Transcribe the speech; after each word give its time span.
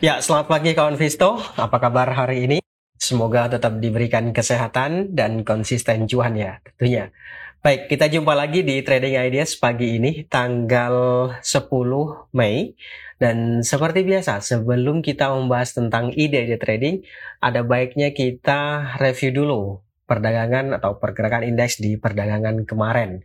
Ya, 0.00 0.16
selamat 0.16 0.48
pagi 0.48 0.72
kawan 0.72 0.96
Visto. 0.96 1.36
Apa 1.60 1.76
kabar 1.76 2.08
hari 2.16 2.48
ini? 2.48 2.64
Semoga 2.96 3.52
tetap 3.52 3.84
diberikan 3.84 4.32
kesehatan 4.32 5.12
dan 5.12 5.44
konsisten 5.44 6.08
cuan 6.08 6.40
ya 6.40 6.56
tentunya. 6.64 7.12
Baik, 7.60 7.92
kita 7.92 8.08
jumpa 8.08 8.32
lagi 8.32 8.64
di 8.64 8.80
Trading 8.80 9.20
Ideas 9.20 9.60
pagi 9.60 10.00
ini 10.00 10.24
tanggal 10.24 11.28
10 11.44 12.32
Mei. 12.32 12.72
Dan 13.20 13.60
seperti 13.60 14.00
biasa, 14.00 14.40
sebelum 14.40 15.04
kita 15.04 15.36
membahas 15.36 15.76
tentang 15.76 16.16
ide-ide 16.16 16.56
trading, 16.56 17.04
ada 17.44 17.60
baiknya 17.60 18.16
kita 18.16 18.96
review 19.04 19.36
dulu 19.36 19.84
perdagangan 20.08 20.80
atau 20.80 20.96
pergerakan 20.96 21.44
indeks 21.44 21.76
di 21.76 22.00
perdagangan 22.00 22.64
kemarin. 22.64 23.20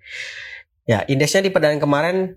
Ya, 0.84 1.08
indeksnya 1.08 1.40
di 1.40 1.56
perdagangan 1.56 1.80
kemarin 1.80 2.36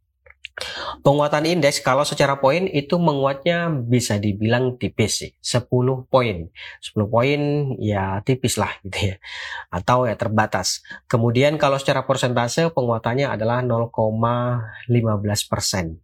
Penguatan 1.02 1.48
indeks 1.48 1.80
kalau 1.80 2.04
secara 2.04 2.36
poin 2.36 2.68
itu 2.68 3.00
menguatnya 3.00 3.72
bisa 3.72 4.20
dibilang 4.20 4.76
tipis 4.76 5.24
sih, 5.24 5.30
10 5.40 6.06
poin. 6.06 6.52
10 6.78 7.08
poin 7.08 7.40
ya 7.80 8.20
tipis 8.22 8.60
lah 8.60 8.70
gitu 8.84 9.12
ya. 9.12 9.16
Atau 9.72 10.04
ya 10.04 10.14
terbatas. 10.14 10.84
Kemudian 11.08 11.56
kalau 11.56 11.80
secara 11.80 12.04
persentase 12.04 12.68
penguatannya 12.70 13.32
adalah 13.32 13.64
0,15 13.64 14.92
persen. 15.50 15.98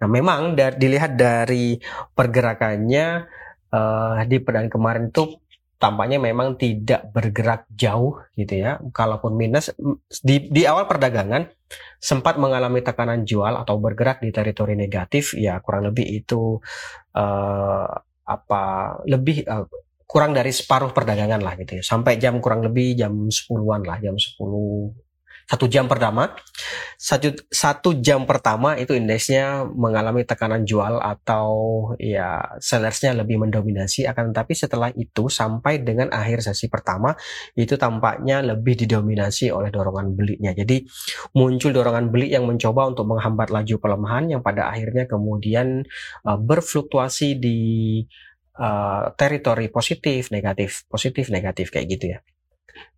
Nah 0.00 0.08
memang 0.08 0.56
dari, 0.56 0.76
dilihat 0.80 1.12
dari 1.18 1.76
pergerakannya 2.16 3.28
uh, 3.74 4.22
di 4.24 4.38
perdan 4.40 4.72
kemarin 4.72 5.12
itu 5.12 5.36
tampaknya 5.76 6.20
memang 6.20 6.56
tidak 6.56 7.10
bergerak 7.12 7.68
jauh 7.74 8.22
gitu 8.38 8.54
ya. 8.54 8.80
Kalaupun 8.94 9.36
minus 9.36 9.74
di, 10.24 10.48
di 10.48 10.62
awal 10.64 10.88
perdagangan 10.88 11.59
sempat 12.00 12.36
mengalami 12.36 12.82
tekanan 12.82 13.22
jual 13.22 13.54
atau 13.54 13.78
bergerak 13.78 14.22
di 14.22 14.30
teritori 14.34 14.74
negatif 14.74 15.38
ya 15.38 15.58
kurang 15.62 15.90
lebih 15.90 16.06
itu 16.06 16.58
uh, 17.14 17.88
apa 18.26 18.62
lebih 19.06 19.46
uh, 19.46 19.66
kurang 20.10 20.34
dari 20.34 20.50
separuh 20.50 20.90
perdagangan 20.90 21.38
lah 21.38 21.54
gitu 21.54 21.78
ya. 21.78 21.82
Sampai 21.86 22.18
jam 22.18 22.42
kurang 22.42 22.66
lebih 22.66 22.98
jam 22.98 23.30
10-an 23.30 23.82
lah 23.86 24.02
jam 24.02 24.18
10 24.18 25.09
satu 25.50 25.66
jam 25.66 25.90
pertama. 25.90 26.30
Satu 26.94 27.34
satu 27.50 27.98
jam 27.98 28.22
pertama 28.22 28.78
itu 28.78 28.94
indeksnya 28.94 29.66
mengalami 29.66 30.22
tekanan 30.22 30.62
jual 30.62 31.02
atau 31.02 31.50
ya 31.98 32.54
sellersnya 32.62 33.18
lebih 33.18 33.42
mendominasi 33.42 34.06
akan 34.06 34.30
tetapi 34.30 34.54
setelah 34.54 34.94
itu 34.94 35.26
sampai 35.26 35.82
dengan 35.82 36.14
akhir 36.14 36.46
sesi 36.46 36.70
pertama 36.70 37.18
itu 37.58 37.74
tampaknya 37.74 38.46
lebih 38.46 38.78
didominasi 38.78 39.50
oleh 39.50 39.74
dorongan 39.74 40.14
belinya. 40.14 40.54
Jadi 40.54 40.86
muncul 41.34 41.74
dorongan 41.74 42.14
beli 42.14 42.30
yang 42.30 42.46
mencoba 42.46 42.86
untuk 42.86 43.10
menghambat 43.10 43.50
laju 43.50 43.74
pelemahan 43.82 44.30
yang 44.30 44.46
pada 44.46 44.70
akhirnya 44.70 45.10
kemudian 45.10 45.82
uh, 46.30 46.38
berfluktuasi 46.38 47.42
di 47.42 47.58
uh, 48.54 49.10
teritori 49.18 49.66
positif 49.66 50.30
negatif 50.30 50.86
positif 50.86 51.26
negatif 51.26 51.74
kayak 51.74 51.86
gitu 51.90 52.04
ya. 52.14 52.18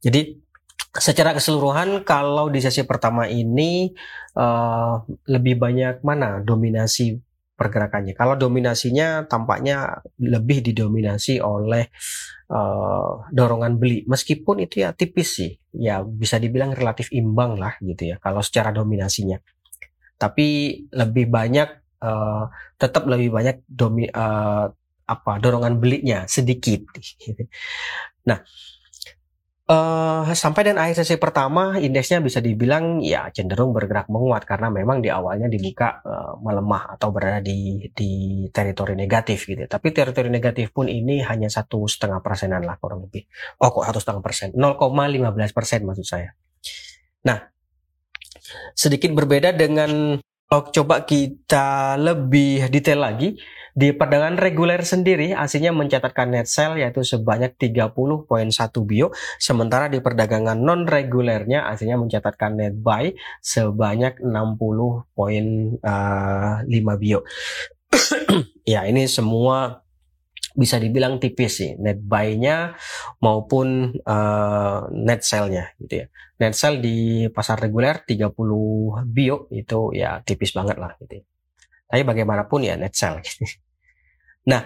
Jadi 0.04 0.51
secara 0.92 1.32
keseluruhan 1.32 2.04
kalau 2.04 2.52
di 2.52 2.60
sesi 2.60 2.84
pertama 2.84 3.24
ini 3.24 3.88
uh, 4.36 5.00
lebih 5.24 5.56
banyak 5.56 6.04
mana 6.04 6.44
dominasi 6.44 7.16
pergerakannya. 7.56 8.12
Kalau 8.12 8.36
dominasinya 8.36 9.24
tampaknya 9.24 10.04
lebih 10.20 10.60
didominasi 10.60 11.40
oleh 11.40 11.88
uh, 12.52 13.24
dorongan 13.32 13.80
beli. 13.80 14.04
Meskipun 14.04 14.66
itu 14.66 14.84
ya 14.84 14.92
tipis 14.92 15.40
sih, 15.40 15.52
ya 15.76 16.04
bisa 16.04 16.36
dibilang 16.36 16.76
relatif 16.76 17.08
imbang 17.14 17.56
lah 17.56 17.78
gitu 17.80 18.12
ya. 18.12 18.16
Kalau 18.20 18.44
secara 18.44 18.74
dominasinya, 18.74 19.40
tapi 20.18 20.76
lebih 20.92 21.30
banyak 21.30 21.68
uh, 22.02 22.44
tetap 22.76 23.08
lebih 23.08 23.32
banyak 23.32 23.64
domi 23.64 24.10
uh, 24.10 24.66
apa 25.08 25.32
dorongan 25.40 25.80
belinya 25.80 26.28
sedikit. 26.28 26.84
Nah 28.22 28.38
Uh, 29.62 30.26
sampai 30.34 30.66
dan 30.66 30.74
akhir 30.74 31.06
sesi 31.06 31.14
pertama 31.22 31.78
indeksnya 31.78 32.18
bisa 32.18 32.42
dibilang 32.42 32.98
ya 32.98 33.30
cenderung 33.30 33.70
bergerak 33.70 34.10
menguat 34.10 34.42
karena 34.42 34.74
memang 34.74 34.98
di 34.98 35.06
awalnya 35.06 35.46
dibuka 35.46 36.02
uh, 36.02 36.34
melemah 36.42 36.98
atau 36.98 37.14
berada 37.14 37.38
di 37.38 37.86
di 37.94 38.42
teritori 38.50 38.98
negatif 38.98 39.46
gitu. 39.46 39.62
Tapi 39.70 39.94
teritori 39.94 40.34
negatif 40.34 40.74
pun 40.74 40.90
ini 40.90 41.22
hanya 41.22 41.46
satu 41.46 41.86
setengah 41.86 42.18
persenan 42.18 42.66
lah 42.66 42.74
kurang 42.82 43.06
lebih. 43.06 43.22
Oh 43.62 43.70
kok 43.70 43.86
satu 43.86 44.02
setengah 44.02 44.22
persen? 44.26 44.48
0,15 44.50 45.54
persen 45.54 45.80
maksud 45.86 46.06
saya. 46.10 46.34
Nah 47.22 47.46
sedikit 48.74 49.14
berbeda 49.14 49.54
dengan 49.54 50.18
kalau 50.52 50.68
coba 50.68 51.08
kita 51.08 51.96
lebih 51.96 52.68
detail 52.68 53.00
lagi 53.08 53.40
di 53.72 53.88
perdagangan 53.96 54.36
reguler 54.36 54.84
sendiri, 54.84 55.32
aslinya 55.32 55.72
mencatatkan 55.72 56.28
net 56.28 56.44
sell 56.44 56.76
yaitu 56.76 57.00
sebanyak 57.00 57.56
30.1 57.56 57.96
bio, 58.84 59.16
sementara 59.40 59.88
di 59.88 60.04
perdagangan 60.04 60.60
non 60.60 60.84
regulernya 60.84 61.64
aslinya 61.72 61.96
mencatatkan 61.96 62.60
net 62.60 62.76
buy 62.76 63.16
sebanyak 63.40 64.20
60.5 64.20 65.80
eh, 65.88 66.96
bio. 67.00 67.24
ya, 68.76 68.84
ini 68.84 69.08
semua 69.08 69.80
bisa 70.52 70.76
dibilang 70.76 71.16
tipis 71.16 71.52
sih 71.60 71.70
net 71.80 72.00
buy-nya 72.00 72.76
maupun 73.24 73.96
uh, 74.04 74.88
net 74.92 75.24
sell-nya 75.24 75.72
gitu 75.80 76.04
ya. 76.04 76.06
Net 76.40 76.54
sell 76.56 76.78
di 76.82 77.26
pasar 77.32 77.60
reguler 77.60 78.04
30 78.04 78.32
bio 79.08 79.46
itu 79.52 79.80
ya 79.96 80.20
tipis 80.20 80.52
banget 80.52 80.76
lah 80.76 80.96
gitu 81.00 81.20
ya. 81.20 81.24
Tapi 81.88 82.02
bagaimanapun 82.04 82.60
ya 82.64 82.74
net 82.76 82.92
sell. 82.96 83.20
nah, 84.50 84.62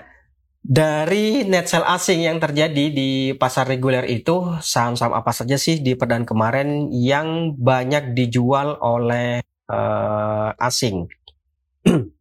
dari 0.66 1.46
net 1.46 1.70
sell 1.70 1.86
asing 1.86 2.26
yang 2.26 2.42
terjadi 2.42 2.90
di 2.90 3.36
pasar 3.38 3.70
reguler 3.70 4.02
itu 4.10 4.58
saham-saham 4.58 5.14
apa 5.14 5.30
saja 5.30 5.54
sih 5.54 5.78
di 5.78 5.94
perdan 5.94 6.26
kemarin 6.26 6.90
yang 6.90 7.54
banyak 7.54 8.18
dijual 8.18 8.74
oleh 8.82 9.44
uh, 9.70 10.50
asing? 10.58 11.06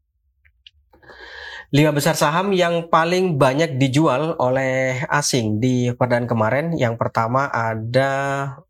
Lima 1.76 1.92
besar 1.92 2.16
saham 2.16 2.56
yang 2.56 2.88
paling 2.88 3.36
banyak 3.36 3.76
dijual 3.76 4.40
oleh 4.40 5.04
asing 5.12 5.60
di 5.60 5.92
perdan 5.92 6.24
kemarin. 6.24 6.72
Yang 6.72 6.96
pertama 6.96 7.52
ada 7.52 8.12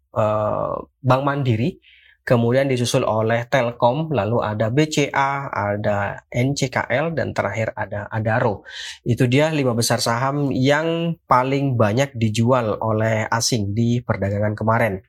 uh, 0.10 0.74
Bank 1.06 1.22
Mandiri 1.22 1.78
kemudian 2.26 2.66
disusul 2.66 3.06
oleh 3.06 3.46
Telkom, 3.46 4.10
lalu 4.10 4.42
ada 4.42 4.74
BCA, 4.74 5.54
ada 5.54 6.26
NCKL, 6.34 7.14
dan 7.14 7.38
terakhir 7.38 7.78
ada 7.78 8.10
Adaro. 8.10 8.66
Itu 9.06 9.30
dia 9.30 9.54
lima 9.54 9.78
besar 9.78 10.02
saham 10.02 10.50
yang 10.50 11.22
paling 11.30 11.78
banyak 11.78 12.18
dijual 12.18 12.82
oleh 12.82 13.30
asing 13.30 13.78
di 13.78 14.02
perdagangan 14.02 14.58
kemarin. 14.58 15.06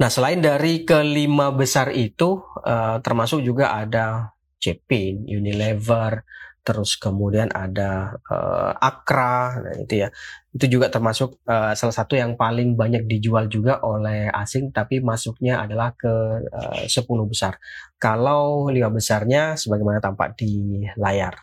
Nah, 0.00 0.08
selain 0.08 0.40
dari 0.40 0.88
kelima 0.88 1.52
besar 1.52 1.92
itu, 1.92 2.40
uh, 2.64 2.96
termasuk 3.04 3.44
juga 3.44 3.76
ada 3.76 4.37
Cepin, 4.58 5.24
Unilever, 5.26 6.26
terus 6.68 7.00
kemudian 7.00 7.48
ada 7.48 8.12
uh, 8.28 8.76
Akra, 8.76 9.56
nah 9.64 9.74
itu 9.80 10.04
ya. 10.04 10.08
Itu 10.52 10.68
juga 10.68 10.92
termasuk 10.92 11.40
uh, 11.48 11.72
salah 11.72 11.96
satu 11.96 12.12
yang 12.12 12.36
paling 12.36 12.76
banyak 12.76 13.08
dijual 13.08 13.48
juga 13.48 13.80
oleh 13.80 14.28
asing, 14.28 14.68
tapi 14.74 15.00
masuknya 15.00 15.64
adalah 15.64 15.96
ke 15.96 16.12
uh, 16.44 16.84
10 16.84 17.08
besar. 17.24 17.56
Kalau 17.96 18.68
lima 18.68 18.92
besarnya 18.92 19.56
sebagaimana 19.56 20.02
tampak 20.02 20.36
di 20.36 20.84
layar. 21.00 21.34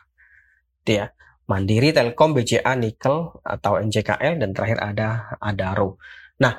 Itu 0.86 0.92
ya. 1.02 1.10
Mandiri, 1.46 1.94
Telkom, 1.94 2.34
BCA, 2.34 2.74
Nikel 2.74 3.38
atau 3.46 3.78
NCKL 3.78 4.42
dan 4.42 4.50
terakhir 4.50 4.82
ada 4.82 5.10
Adaro. 5.38 6.02
Nah, 6.42 6.58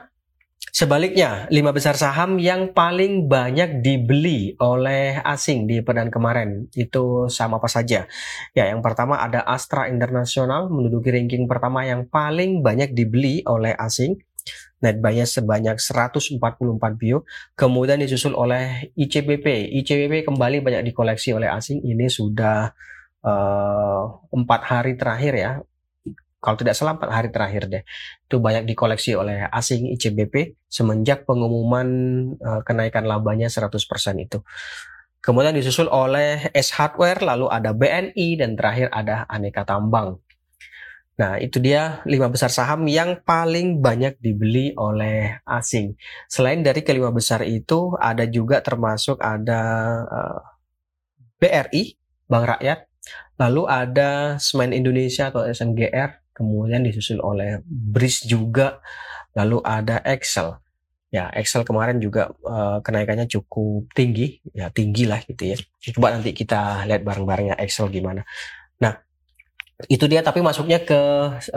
Sebaliknya, 0.75 1.49
lima 1.49 1.73
besar 1.73 1.95
saham 1.97 2.37
yang 2.37 2.75
paling 2.75 3.31
banyak 3.31 3.81
dibeli 3.81 4.53
oleh 4.61 5.23
asing 5.25 5.65
di 5.65 5.81
perdan 5.81 6.13
kemarin 6.13 6.69
itu 6.77 7.31
sama 7.33 7.57
apa 7.63 7.71
saja? 7.71 8.05
Ya, 8.53 8.65
yang 8.69 8.85
pertama 8.85 9.17
ada 9.17 9.41
Astra 9.47 9.89
International 9.89 10.69
menduduki 10.69 11.15
ranking 11.15 11.49
pertama 11.49 11.87
yang 11.87 12.05
paling 12.11 12.61
banyak 12.61 12.93
dibeli 12.93 13.41
oleh 13.47 13.73
asing. 13.79 14.21
Net 14.85 15.01
buy 15.01 15.17
sebanyak 15.25 15.81
144 15.81 16.37
bio. 17.01 17.25
Kemudian 17.57 17.97
disusul 17.97 18.37
oleh 18.37 18.93
ICBP. 18.93 19.73
ICBP 19.81 20.29
kembali 20.29 20.61
banyak 20.61 20.93
dikoleksi 20.93 21.33
oleh 21.33 21.49
asing. 21.49 21.81
Ini 21.81 22.07
sudah 22.13 22.69
eh, 23.25 24.03
empat 24.13 24.61
uh, 24.61 24.69
hari 24.69 24.93
terakhir 25.01 25.35
ya 25.35 25.53
kalau 26.47 26.55
tidak 26.55 26.79
salah 26.79 26.95
empat 26.95 27.11
hari 27.11 27.35
terakhir 27.35 27.67
deh 27.67 27.83
itu 28.31 28.37
banyak 28.39 28.63
dikoleksi 28.71 29.19
oleh 29.19 29.51
asing 29.51 29.91
ICBP 29.99 30.55
semenjak 30.71 31.27
pengumuman 31.27 31.89
uh, 32.39 32.63
kenaikan 32.63 33.03
labanya 33.03 33.51
100% 33.51 33.75
itu 34.23 34.39
Kemudian 35.27 35.59
disusul 35.59 35.91
oleh 35.91 36.55
S 36.55 36.71
Hardware, 36.79 37.19
lalu 37.19 37.51
ada 37.51 37.75
BNI, 37.75 38.39
dan 38.39 38.55
terakhir 38.55 38.95
ada 38.95 39.27
Aneka 39.27 39.67
Tambang. 39.67 40.23
Nah, 41.19 41.35
itu 41.43 41.59
dia 41.59 41.99
lima 42.07 42.31
besar 42.31 42.47
saham 42.47 42.87
yang 42.87 43.19
paling 43.27 43.83
banyak 43.83 44.23
dibeli 44.23 44.71
oleh 44.79 45.43
asing. 45.43 45.99
Selain 46.31 46.63
dari 46.63 46.87
kelima 46.87 47.11
besar 47.11 47.43
itu, 47.43 47.99
ada 47.99 48.23
juga 48.31 48.63
termasuk 48.63 49.19
ada 49.19 49.63
uh, 50.07 50.39
eh, 50.39 50.41
BRI, 51.43 51.85
Bank 52.31 52.47
Rakyat, 52.47 52.79
lalu 53.43 53.63
ada 53.67 54.39
Semen 54.39 54.71
Indonesia 54.71 55.35
atau 55.35 55.43
SMGR, 55.43 56.23
kemudian 56.37 56.85
disusul 56.85 57.25
oleh 57.25 57.65
BRIS 57.65 58.29
juga, 58.29 58.85
lalu 59.33 59.65
ada 59.65 60.05
Excel. 60.05 60.61
Ya, 61.09 61.33
Excel 61.33 61.65
kemarin 61.65 61.97
juga 61.97 62.37
uh, 62.45 62.85
kenaikannya 62.85 63.25
cukup 63.25 63.89
tinggi, 63.97 64.45
ya 64.53 64.69
tinggi 64.69 65.09
lah 65.09 65.25
gitu 65.25 65.57
ya. 65.57 65.57
Coba 65.97 66.13
nanti 66.13 66.37
kita 66.37 66.85
lihat 66.85 67.01
bareng-bareng 67.01 67.55
ya 67.55 67.57
Excel 67.57 67.89
gimana. 67.89 68.21
Nah, 68.85 68.93
itu 69.89 70.05
dia 70.05 70.21
tapi 70.21 70.45
masuknya 70.45 70.85
ke 70.85 71.01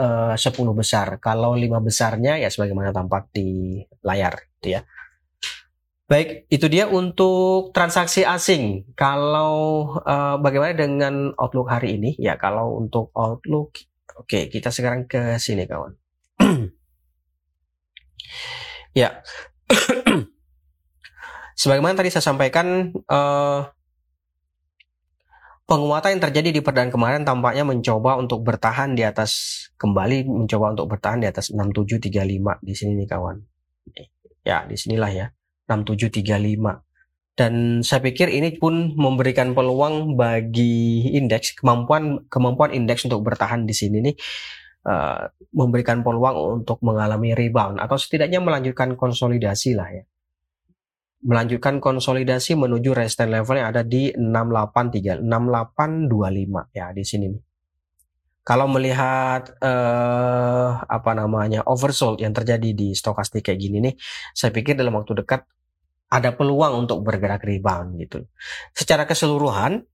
uh, 0.00 0.32
10 0.32 0.40
besar. 0.72 1.20
Kalau 1.20 1.52
lima 1.52 1.76
besarnya 1.84 2.40
ya 2.40 2.48
sebagaimana 2.48 2.88
tampak 2.88 3.28
di 3.36 3.80
layar 4.00 4.40
gitu 4.60 4.80
ya. 4.80 4.82
Baik, 6.10 6.50
itu 6.50 6.66
dia 6.66 6.90
untuk 6.90 7.70
transaksi 7.70 8.26
asing. 8.26 8.82
Kalau 8.98 9.94
uh, 10.02 10.42
bagaimana 10.42 10.74
dengan 10.74 11.30
outlook 11.38 11.70
hari 11.70 12.02
ini? 12.02 12.18
Ya, 12.18 12.34
kalau 12.34 12.82
untuk 12.82 13.14
outlook 13.14 13.78
oke, 14.18 14.50
kita 14.50 14.72
sekarang 14.74 15.06
ke 15.06 15.38
sini 15.38 15.68
kawan. 15.68 15.92
ya. 19.00 19.22
sebagaimana 21.60 21.92
tadi 21.92 22.08
saya 22.08 22.24
sampaikan 22.24 22.88
uh, 23.04 23.68
penguatan 25.68 26.16
yang 26.16 26.22
terjadi 26.24 26.48
di 26.56 26.60
perdaan 26.64 26.88
kemarin 26.88 27.22
tampaknya 27.22 27.68
mencoba 27.68 28.16
untuk 28.16 28.42
bertahan 28.42 28.96
di 28.96 29.04
atas 29.04 29.68
kembali 29.76 30.26
mencoba 30.26 30.72
untuk 30.72 30.90
bertahan 30.90 31.20
di 31.20 31.28
atas 31.28 31.52
6735 31.52 32.10
di 32.64 32.74
sini 32.74 32.92
nih 33.04 33.06
kawan. 33.06 33.36
Ya, 34.40 34.64
di 34.64 34.74
sinilah 34.74 35.12
ya. 35.12 35.26
6735. 35.68 36.89
Dan 37.40 37.80
saya 37.80 38.04
pikir 38.04 38.28
ini 38.28 38.60
pun 38.60 38.92
memberikan 39.00 39.56
peluang 39.56 40.12
bagi 40.12 41.08
indeks 41.16 41.56
kemampuan 41.56 42.28
kemampuan 42.28 42.76
indeks 42.76 43.08
untuk 43.08 43.24
bertahan 43.24 43.64
di 43.64 43.72
sini 43.72 44.04
nih 44.04 44.14
uh, 44.84 45.24
memberikan 45.56 46.04
peluang 46.04 46.60
untuk 46.60 46.84
mengalami 46.84 47.32
rebound 47.32 47.80
atau 47.80 47.96
setidaknya 47.96 48.44
melanjutkan 48.44 48.92
konsolidasi 48.92 49.72
lah 49.72 49.88
ya 49.88 50.04
melanjutkan 51.20 51.80
konsolidasi 51.80 52.56
menuju 52.56 52.96
resistance 52.96 53.32
level 53.32 53.56
yang 53.60 53.68
ada 53.72 53.84
di 53.84 54.12
683 54.16 55.20
6825 55.20 56.76
ya 56.76 56.86
di 56.96 57.04
sini 57.04 57.26
nih. 57.28 57.42
Kalau 58.40 58.66
melihat 58.72 59.52
eh, 59.60 60.68
apa 60.80 61.12
namanya 61.12 61.60
oversold 61.68 62.24
yang 62.24 62.32
terjadi 62.32 62.72
di 62.72 62.96
stokastik 62.96 63.52
kayak 63.52 63.60
gini 63.60 63.78
nih, 63.84 63.94
saya 64.32 64.48
pikir 64.48 64.80
dalam 64.80 64.96
waktu 64.96 65.12
dekat 65.22 65.44
ada 66.10 66.34
peluang 66.34 66.86
untuk 66.86 67.06
bergerak 67.06 67.46
rebound 67.46 67.96
gitu. 68.02 68.26
Secara 68.74 69.06
keseluruhan 69.06 69.86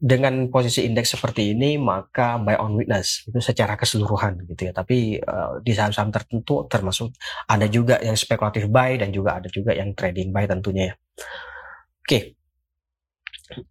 dengan 0.00 0.48
posisi 0.48 0.88
indeks 0.88 1.12
seperti 1.12 1.52
ini 1.52 1.76
maka 1.76 2.40
buy 2.40 2.56
on 2.56 2.72
witness 2.72 3.28
itu 3.28 3.36
secara 3.42 3.76
keseluruhan 3.76 4.46
gitu 4.48 4.70
ya. 4.70 4.72
Tapi 4.72 5.20
uh, 5.20 5.60
di 5.60 5.74
saham-saham 5.76 6.14
tertentu 6.14 6.64
termasuk 6.70 7.12
ada 7.50 7.68
juga 7.68 8.00
yang 8.00 8.16
spekulatif 8.16 8.70
buy 8.70 8.96
dan 8.96 9.12
juga 9.12 9.42
ada 9.42 9.50
juga 9.52 9.76
yang 9.76 9.92
trading 9.92 10.32
buy 10.32 10.48
tentunya 10.48 10.94
ya. 10.94 10.94
Oke. 10.94 12.06
okay 12.06 12.39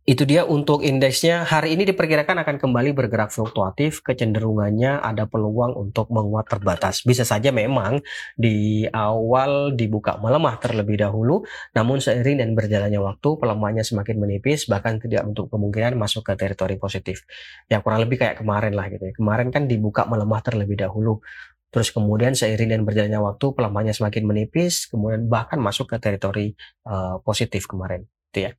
itu 0.03 0.23
dia 0.27 0.43
untuk 0.43 0.83
indeksnya. 0.83 1.47
Hari 1.47 1.75
ini 1.75 1.87
diperkirakan 1.87 2.43
akan 2.43 2.55
kembali 2.59 2.91
bergerak 2.91 3.31
fluktuatif. 3.31 4.03
Kecenderungannya 4.03 4.99
ada 4.99 5.25
peluang 5.25 5.75
untuk 5.75 6.11
menguat 6.11 6.51
terbatas. 6.51 7.03
Bisa 7.07 7.23
saja 7.23 7.49
memang 7.55 8.03
di 8.35 8.83
awal 8.91 9.73
dibuka 9.73 10.19
melemah 10.19 10.59
terlebih 10.59 10.99
dahulu. 10.99 11.45
Namun 11.75 12.03
seiring 12.03 12.43
dan 12.43 12.51
berjalannya 12.55 12.99
waktu 12.99 13.29
pelemahannya 13.39 13.85
semakin 13.85 14.15
menipis 14.19 14.67
bahkan 14.67 14.99
tidak 14.99 15.23
untuk 15.27 15.47
kemungkinan 15.47 15.95
masuk 15.95 16.27
ke 16.27 16.33
teritori 16.35 16.75
positif. 16.75 17.23
Ya 17.71 17.79
kurang 17.79 18.03
lebih 18.03 18.19
kayak 18.19 18.43
kemarin 18.43 18.75
lah 18.75 18.91
gitu 18.91 19.07
ya. 19.07 19.13
Kemarin 19.15 19.49
kan 19.49 19.65
dibuka 19.69 20.03
melemah 20.03 20.43
terlebih 20.43 20.75
dahulu. 20.75 21.23
Terus 21.69 21.93
kemudian 21.93 22.33
seiring 22.33 22.73
dan 22.73 22.81
berjalannya 22.81 23.21
waktu 23.21 23.45
pelemahannya 23.53 23.93
semakin 23.93 24.25
menipis, 24.25 24.89
kemudian 24.89 25.29
bahkan 25.29 25.61
masuk 25.61 25.85
ke 25.85 26.01
teritori 26.01 26.57
uh, 26.89 27.21
positif 27.21 27.69
kemarin, 27.69 28.09
gitu 28.33 28.49
ya 28.49 28.51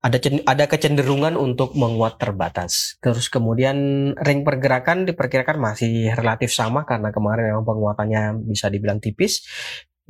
ada 0.00 0.16
ada 0.48 0.64
kecenderungan 0.64 1.36
untuk 1.36 1.76
menguat 1.76 2.16
terbatas. 2.16 2.96
Terus 3.04 3.28
kemudian 3.28 3.76
ring 4.16 4.48
pergerakan 4.48 5.04
diperkirakan 5.04 5.60
masih 5.60 6.16
relatif 6.16 6.56
sama 6.56 6.88
karena 6.88 7.12
kemarin 7.12 7.52
memang 7.52 7.68
penguatannya 7.68 8.48
bisa 8.48 8.72
dibilang 8.72 8.96
tipis 8.96 9.44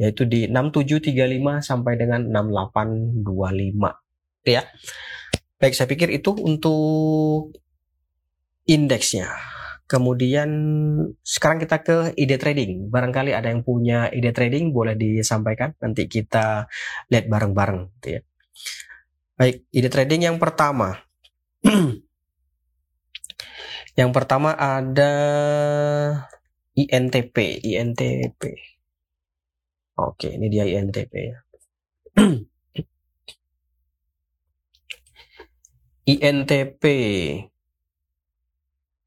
yaitu 0.00 0.25
di 0.25 0.48
6735 0.48 1.60
sampai 1.60 1.92
dengan 1.98 2.25
6825. 2.31 4.46
Ya. 4.48 4.64
Baik, 5.60 5.76
saya 5.76 5.93
pikir 5.93 6.08
itu 6.08 6.32
untuk 6.32 7.52
indeksnya. 8.64 9.28
Kemudian 9.84 10.48
sekarang 11.20 11.60
kita 11.60 11.82
ke 11.82 11.96
ide 12.16 12.38
trading. 12.38 12.88
Barangkali 12.88 13.34
ada 13.34 13.50
yang 13.50 13.66
punya 13.66 14.08
ide 14.08 14.32
trading 14.32 14.72
boleh 14.72 14.94
disampaikan 14.94 15.75
nanti 15.82 16.06
kita 16.06 16.70
lihat 17.10 17.26
bareng-bareng 17.26 17.90
gitu 17.98 18.08
ya. 18.16 18.20
Baik, 19.40 19.64
ide 19.72 19.88
trading 19.88 20.28
yang 20.28 20.37
pertama. 20.37 21.00
yang 24.00 24.12
pertama 24.12 24.52
ada 24.52 25.12
INTP, 26.76 27.64
INTP. 27.64 28.37
Oke, 29.96 30.37
ini 30.37 30.52
dia 30.52 30.69
INTP 30.69 31.12
ya. 31.16 31.40
INTP. 36.20 36.84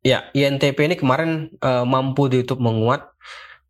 Ya, 0.02 0.34
INTP 0.34 0.78
ini 0.82 0.98
kemarin 0.98 1.54
uh, 1.62 1.86
mampu 1.86 2.26
YouTube 2.26 2.58
menguat. 2.58 3.06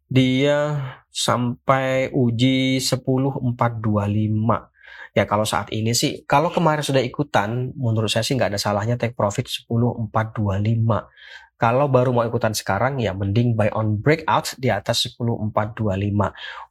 Dia 0.07 0.79
sampai 1.11 2.07
uji 2.15 2.79
10425 2.79 4.71
Ya 5.13 5.29
kalau 5.29 5.45
saat 5.45 5.69
ini 5.69 5.93
sih, 5.93 6.25
kalau 6.25 6.49
kemarin 6.49 6.81
sudah 6.81 6.97
ikutan, 6.97 7.69
menurut 7.77 8.09
saya 8.09 8.25
sih 8.25 8.33
nggak 8.33 8.57
ada 8.57 8.59
salahnya 8.59 8.97
take 8.97 9.13
profit 9.13 9.45
10.425. 9.45 10.09
Kalau 11.61 11.85
baru 11.85 12.09
mau 12.11 12.25
ikutan 12.25 12.57
sekarang 12.57 12.97
ya 12.97 13.13
mending 13.13 13.53
buy 13.53 13.69
on 13.77 14.01
breakout 14.01 14.57
di 14.57 14.73
atas 14.73 15.05
10.425. 15.13 15.53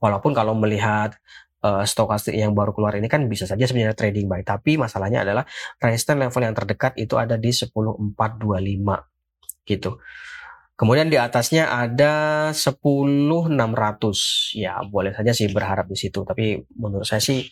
Walaupun 0.03 0.35
kalau 0.35 0.59
melihat 0.59 1.15
uh, 1.63 1.87
stokastik 1.87 2.35
yang 2.35 2.51
baru 2.53 2.75
keluar 2.75 2.99
ini 2.99 3.07
kan 3.07 3.31
bisa 3.31 3.47
saja 3.47 3.63
sebenarnya 3.63 3.95
trading 3.95 4.27
buy, 4.27 4.43
tapi 4.43 4.75
masalahnya 4.75 5.23
adalah 5.23 5.47
resistance 5.79 6.19
level 6.19 6.43
yang 6.43 6.55
terdekat 6.59 6.99
itu 6.99 7.15
ada 7.15 7.39
di 7.39 7.55
10.425 7.55 8.19
gitu. 9.71 10.03
Kemudian 10.75 11.07
di 11.07 11.15
atasnya 11.15 11.71
ada 11.71 12.51
10.600. 12.51 13.55
Ya, 14.59 14.83
boleh 14.83 15.15
saja 15.15 15.31
sih 15.31 15.47
berharap 15.47 15.87
di 15.87 15.95
situ, 15.95 16.27
tapi 16.27 16.59
menurut 16.75 17.07
saya 17.07 17.23
sih 17.23 17.47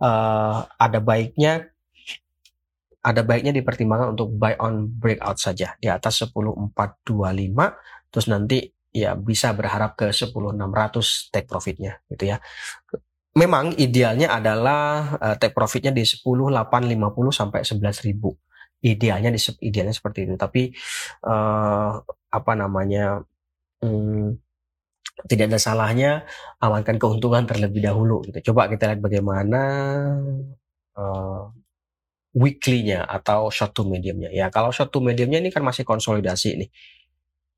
uh, 0.00 0.66
ada 0.76 0.98
baiknya 1.00 1.70
ada 3.00 3.24
baiknya 3.24 3.56
dipertimbangkan 3.56 4.12
untuk 4.12 4.36
buy 4.36 4.60
on 4.60 4.84
breakout 4.84 5.40
saja 5.40 5.72
di 5.80 5.88
atas 5.88 6.20
10425 6.28 8.12
terus 8.12 8.26
nanti 8.28 8.68
ya 8.90 9.14
bisa 9.14 9.54
berharap 9.54 9.94
ke 9.94 10.10
10600 10.10 11.30
take 11.30 11.46
profitnya 11.46 12.02
gitu 12.10 12.34
ya. 12.34 12.42
Memang 13.38 13.78
idealnya 13.78 14.34
adalah 14.34 15.14
uh, 15.22 15.36
take 15.38 15.54
profitnya 15.54 15.94
di 15.94 16.02
10850 16.02 17.30
sampai 17.30 17.62
11000. 17.62 18.18
Idealnya 18.82 19.30
di 19.30 19.40
idealnya 19.62 19.94
seperti 19.94 20.26
itu. 20.26 20.34
Tapi 20.34 20.74
uh, 21.30 22.02
apa 22.30 22.52
namanya 22.58 23.22
hmm, 23.78 24.49
tidak 25.26 25.52
ada 25.52 25.58
salahnya 25.60 26.10
amankan 26.62 26.96
keuntungan 26.96 27.44
terlebih 27.44 27.84
dahulu 27.84 28.24
gitu. 28.28 28.52
Coba 28.52 28.70
kita 28.70 28.92
lihat 28.92 29.00
bagaimana 29.02 29.60
uh, 30.96 31.50
weekly-nya 32.36 33.04
atau 33.04 33.50
short 33.50 33.74
to 33.74 33.82
medium-nya. 33.82 34.30
Ya, 34.30 34.48
kalau 34.54 34.70
short 34.70 34.94
to 34.94 35.02
medium-nya 35.02 35.42
ini 35.42 35.50
kan 35.50 35.66
masih 35.66 35.82
konsolidasi 35.82 36.48
nih. 36.62 36.70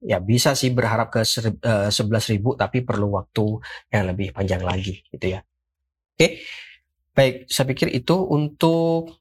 Ya 0.03 0.19
bisa 0.19 0.59
sih 0.59 0.75
berharap 0.75 1.15
ke 1.15 1.23
uh, 1.23 2.19
ribu 2.27 2.59
tapi 2.59 2.83
perlu 2.83 3.15
waktu 3.15 3.63
yang 3.95 4.11
lebih 4.11 4.35
panjang 4.35 4.65
lagi 4.67 5.07
gitu 5.15 5.39
ya. 5.39 5.41
Oke. 6.19 6.43
Baik, 7.13 7.45
saya 7.53 7.69
pikir 7.69 7.93
itu 7.93 8.17
untuk 8.25 9.21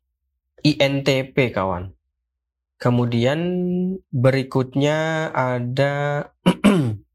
INTP 0.63 1.51
kawan. 1.51 1.91
Kemudian 2.81 3.39
berikutnya 4.10 5.29
ada 5.36 6.25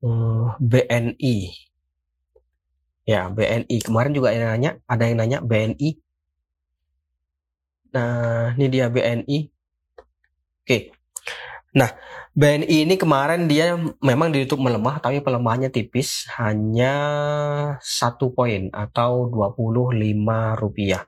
Uh, 0.00 0.56
BNI. 0.56 1.52
Ya, 3.04 3.28
BNI. 3.28 3.76
Kemarin 3.84 4.16
juga 4.16 4.32
yang 4.32 4.48
nanya, 4.48 4.80
ada 4.88 5.04
yang 5.04 5.20
nanya 5.20 5.38
BNI. 5.44 6.00
Nah, 7.92 8.56
ini 8.56 8.66
dia 8.72 8.88
BNI. 8.88 9.38
Oke. 10.64 10.96
Nah, 11.76 11.90
BNI 12.32 12.88
ini 12.88 12.94
kemarin 12.96 13.44
dia 13.44 13.76
memang 14.00 14.32
ditutup 14.32 14.64
melemah, 14.64 15.02
tapi 15.04 15.20
pelemahannya 15.20 15.68
tipis, 15.68 16.24
hanya 16.40 16.94
satu 17.84 18.32
poin 18.32 18.72
atau 18.72 19.28
25 19.28 20.56
rupiah. 20.56 21.04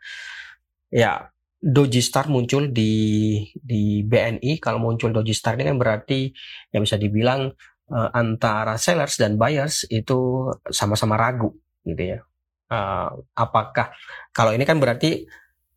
Ya, 0.92 1.31
Doji 1.62 2.02
Star 2.02 2.26
muncul 2.26 2.74
di 2.74 3.38
di 3.54 4.02
BNI. 4.02 4.58
Kalau 4.58 4.82
muncul 4.82 5.14
Doji 5.14 5.30
Star 5.30 5.54
ini 5.54 5.70
kan 5.70 5.78
berarti 5.78 6.34
ya 6.74 6.82
bisa 6.82 6.98
dibilang 6.98 7.54
uh, 7.86 8.10
antara 8.10 8.74
sellers 8.74 9.14
dan 9.14 9.38
buyers 9.38 9.86
itu 9.86 10.50
sama-sama 10.66 11.14
ragu 11.14 11.54
gitu 11.86 12.18
ya. 12.18 12.20
Uh, 12.66 13.22
apakah 13.38 13.94
kalau 14.34 14.50
ini 14.50 14.66
kan 14.66 14.82
berarti 14.82 15.28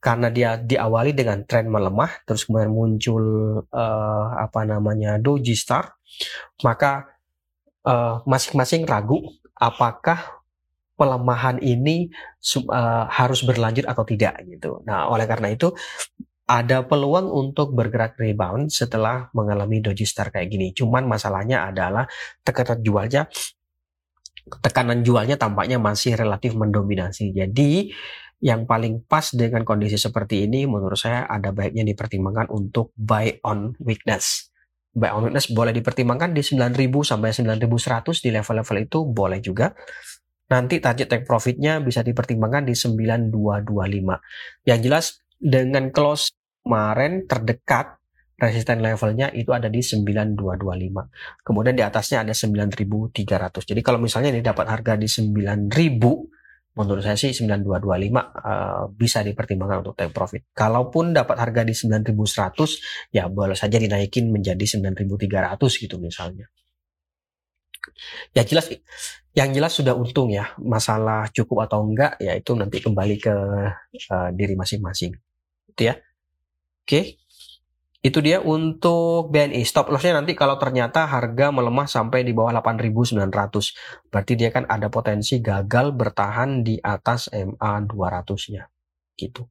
karena 0.01 0.30
dia 0.34 0.58
diawali 0.58 1.18
dengan 1.18 1.46
tren 1.46 1.70
melemah 1.70 2.24
terus 2.30 2.46
kemudian 2.46 2.70
muncul 2.70 3.24
uh, 3.74 4.27
apa 4.38 4.62
namanya 4.62 5.18
doji 5.18 5.58
star 5.58 5.98
maka 6.62 7.10
masing-masing 8.30 8.86
uh, 8.86 8.89
ragu 8.89 9.18
apakah 9.58 10.45
pelemahan 10.96 11.60
ini 11.60 12.08
uh, 12.72 13.06
harus 13.12 13.44
berlanjut 13.44 13.86
atau 13.88 14.04
tidak 14.08 14.40
gitu. 14.48 14.82
Nah, 14.88 15.12
oleh 15.12 15.28
karena 15.28 15.52
itu 15.52 15.75
ada 16.46 16.86
peluang 16.86 17.25
untuk 17.34 17.74
bergerak 17.74 18.22
rebound 18.22 18.70
setelah 18.70 19.34
mengalami 19.34 19.82
doji 19.82 20.06
star 20.06 20.30
kayak 20.30 20.54
gini. 20.54 20.72
Cuman 20.72 21.10
masalahnya 21.10 21.70
adalah 21.74 22.06
tekanan 22.46 22.86
jualnya 22.86 23.25
tekanan 24.62 25.02
jualnya 25.02 25.42
tampaknya 25.42 25.82
masih 25.82 26.14
relatif 26.14 26.54
mendominasi. 26.54 27.34
Jadi 27.34 27.90
yang 28.46 28.70
paling 28.70 29.02
pas 29.10 29.34
dengan 29.34 29.66
kondisi 29.66 29.98
seperti 29.98 30.46
ini 30.46 30.70
menurut 30.70 31.02
saya 31.02 31.25
ada 31.25 31.50
baiknya 31.50 31.82
dipertimbangkan 31.82 32.54
untuk 32.54 32.94
buy 32.94 33.42
on 33.42 33.74
weakness. 33.82 34.54
Buy 34.94 35.18
on 35.18 35.25
weakness 35.25 35.50
boleh 35.50 35.74
dipertimbangkan 35.74 36.30
di 36.30 36.46
9000 36.46 36.78
sampai 37.02 37.34
9100 37.34 38.22
di 38.22 38.30
level-level 38.30 38.78
itu 38.86 39.00
boleh 39.10 39.40
juga 39.42 39.74
nanti 40.50 40.78
target 40.78 41.08
take 41.10 41.25
profitnya 41.25 41.82
bisa 41.82 42.06
dipertimbangkan 42.06 42.70
di 42.70 42.75
9225. 42.78 44.68
Yang 44.68 44.80
jelas 44.86 45.06
dengan 45.38 45.90
close 45.90 46.34
kemarin 46.66 47.30
terdekat 47.30 48.02
resisten 48.36 48.84
levelnya 48.84 49.32
itu 49.32 49.56
ada 49.56 49.72
di 49.72 49.80
9225. 49.80 51.46
Kemudian 51.46 51.75
di 51.75 51.84
atasnya 51.84 52.28
ada 52.28 52.36
9300. 52.36 53.64
Jadi 53.64 53.82
kalau 53.82 54.00
misalnya 54.02 54.36
ini 54.36 54.44
dapat 54.44 54.68
harga 54.68 55.00
di 55.00 55.08
9000 55.08 55.72
menurut 56.75 57.08
saya 57.08 57.16
sih 57.16 57.32
9225 57.32 57.72
uh, 57.80 58.92
bisa 58.92 59.24
dipertimbangkan 59.24 59.80
untuk 59.80 59.96
take 59.96 60.12
profit. 60.12 60.52
Kalaupun 60.52 61.16
dapat 61.16 61.40
harga 61.40 61.64
di 61.64 61.72
9100 61.72 63.16
ya 63.16 63.32
boleh 63.32 63.56
saja 63.56 63.80
dinaikin 63.80 64.28
menjadi 64.28 64.60
9300 64.60 65.56
gitu 65.88 65.96
misalnya. 66.04 66.52
Ya 68.36 68.44
jelas 68.48 68.72
yang 69.36 69.51
jelas 69.51 69.75
sudah 69.75 69.94
untung 69.94 70.32
ya. 70.32 70.56
Masalah 70.60 71.27
cukup 71.36 71.68
atau 71.68 71.84
enggak 71.84 72.15
ya 72.24 72.34
itu 72.34 72.56
nanti 72.56 72.80
kembali 72.80 73.15
ke 73.20 73.36
uh, 74.12 74.30
diri 74.32 74.56
masing-masing. 74.56 75.13
Itu 75.72 75.82
ya. 75.92 75.96
Oke. 76.86 77.20
Itu 78.06 78.22
dia 78.22 78.38
untuk 78.38 79.34
BNI. 79.34 79.65
Stop 79.65 79.89
lossnya 79.89 80.22
nanti 80.22 80.38
kalau 80.38 80.62
ternyata 80.62 81.10
harga 81.10 81.50
melemah 81.50 81.89
sampai 81.89 82.22
di 82.22 82.38
bawah 82.38 82.54
8.900. 82.54 84.13
Berarti 84.13 84.34
dia 84.38 84.54
kan 84.54 84.70
ada 84.70 84.94
potensi 84.94 85.42
gagal 85.42 85.89
bertahan 85.89 86.62
di 86.62 86.77
atas 86.77 87.34
MA 87.34 87.74
200-nya. 87.82 88.70
Gitu. 89.18 89.42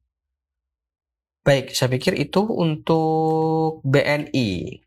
Baik, 1.45 1.75
saya 1.75 1.91
pikir 1.91 2.15
itu 2.15 2.41
untuk 2.41 3.83
BNI. 3.83 4.84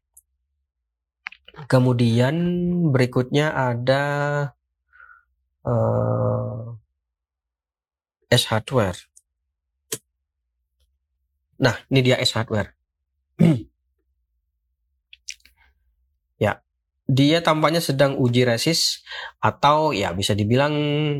Kemudian 1.66 2.36
berikutnya 2.94 3.50
ada 3.50 4.02
uh, 5.66 6.78
S 8.30 8.46
hardware. 8.46 8.94
Nah, 11.58 11.74
ini 11.90 12.00
dia 12.06 12.22
S 12.22 12.38
hardware. 12.38 12.78
ya, 16.44 16.62
dia 17.10 17.38
tampaknya 17.42 17.82
sedang 17.82 18.14
uji 18.14 18.46
resist 18.46 19.02
atau 19.42 19.90
ya 19.90 20.14
bisa 20.14 20.38
dibilang 20.38 20.74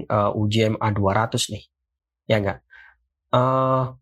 uh, 0.07 0.31
uji 0.39 0.79
MA 0.79 0.89
200 0.95 1.35
nih. 1.51 1.65
Ya 2.31 2.39
enggak? 2.39 2.63
Uh, 3.35 3.98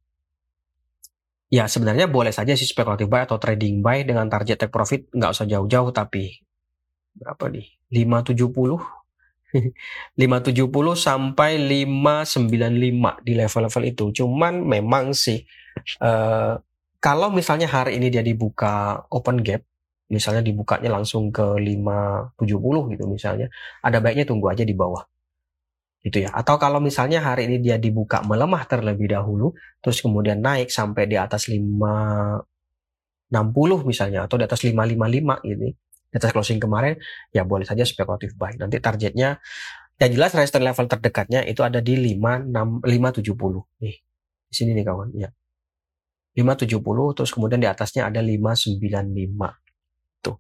ya 1.53 1.71
sebenarnya 1.71 2.11
boleh 2.11 2.35
saja 2.35 2.59
sih 2.59 2.67
spekulatif 2.67 3.07
buy 3.07 3.27
atau 3.27 3.39
trading 3.39 3.81
buy 3.81 4.03
dengan 4.03 4.27
target 4.27 4.67
take 4.67 4.75
profit 4.75 5.07
nggak 5.15 5.31
usah 5.31 5.47
jauh-jauh 5.47 5.95
tapi 5.95 6.43
berapa 7.17 7.49
nih 7.49 7.67
570 7.91 9.07
570 10.17 10.97
sampai 11.07 11.51
595 11.57 13.25
di 13.25 13.33
level-level 13.39 13.83
itu. 13.87 14.05
Cuman 14.23 14.67
memang 14.67 15.15
sih 15.17 15.41
uh, 16.03 16.59
kalau 16.99 17.29
misalnya 17.31 17.71
hari 17.71 17.97
ini 18.01 18.11
dia 18.11 18.21
dibuka 18.27 19.07
open 19.09 19.41
gap, 19.41 19.63
misalnya 20.11 20.43
dibukanya 20.43 20.91
langsung 20.91 21.31
ke 21.31 21.57
570 21.63 22.93
gitu 22.95 23.05
misalnya, 23.07 23.47
ada 23.81 24.03
baiknya 24.03 24.27
tunggu 24.27 24.51
aja 24.51 24.67
di 24.67 24.75
bawah. 24.75 25.07
Gitu 26.07 26.23
ya. 26.23 26.31
Atau 26.31 26.55
kalau 26.63 26.79
misalnya 26.79 27.19
hari 27.19 27.51
ini 27.51 27.59
dia 27.59 27.83
dibuka 27.83 28.23
melemah 28.23 28.63
terlebih 28.71 29.11
dahulu, 29.11 29.51
terus 29.83 29.99
kemudian 29.99 30.39
naik 30.39 30.71
sampai 30.71 31.11
di 31.11 31.19
atas 31.19 31.51
560 31.51 32.47
misalnya 33.83 34.31
atau 34.31 34.39
di 34.39 34.47
atas 34.47 34.63
555 34.63 35.43
ini 35.51 35.75
di 36.07 36.15
atas 36.17 36.33
closing 36.33 36.63
kemarin, 36.63 36.97
ya 37.35 37.43
boleh 37.45 37.67
saja 37.69 37.85
spekulatif 37.85 38.33
buy. 38.39 38.57
Nanti 38.57 38.81
targetnya, 38.81 39.37
yang 40.01 40.11
jelas 40.17 40.33
resistance 40.33 40.65
level 40.65 40.89
terdekatnya 40.89 41.45
itu 41.45 41.61
ada 41.61 41.85
di 41.85 41.93
5, 41.99 42.41
6, 42.47 42.81
570. 42.81 43.69
Nih, 43.85 44.01
di 44.49 44.55
sini 44.55 44.73
nih 44.73 44.87
kawan, 44.87 45.13
ya. 45.13 45.29
570, 46.37 47.17
terus 47.17 47.33
kemudian 47.33 47.61
di 47.61 47.69
atasnya 47.69 48.09
ada 48.09 48.21
595. 48.25 49.66
Tuh. 50.27 50.37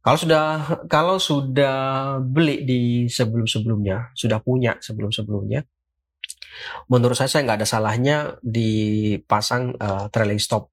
Kalau 0.00 0.16
sudah 0.16 0.44
kalau 0.88 1.16
sudah 1.20 1.76
beli 2.24 2.64
di 2.64 2.80
sebelum-sebelumnya, 3.08 4.16
sudah 4.16 4.40
punya 4.40 4.80
sebelum-sebelumnya, 4.80 5.60
menurut 6.88 7.16
saya 7.16 7.28
saya 7.28 7.44
nggak 7.44 7.58
ada 7.60 7.68
salahnya 7.68 8.16
dipasang 8.40 9.76
uh, 9.76 10.08
trailing 10.08 10.40
stop 10.40 10.72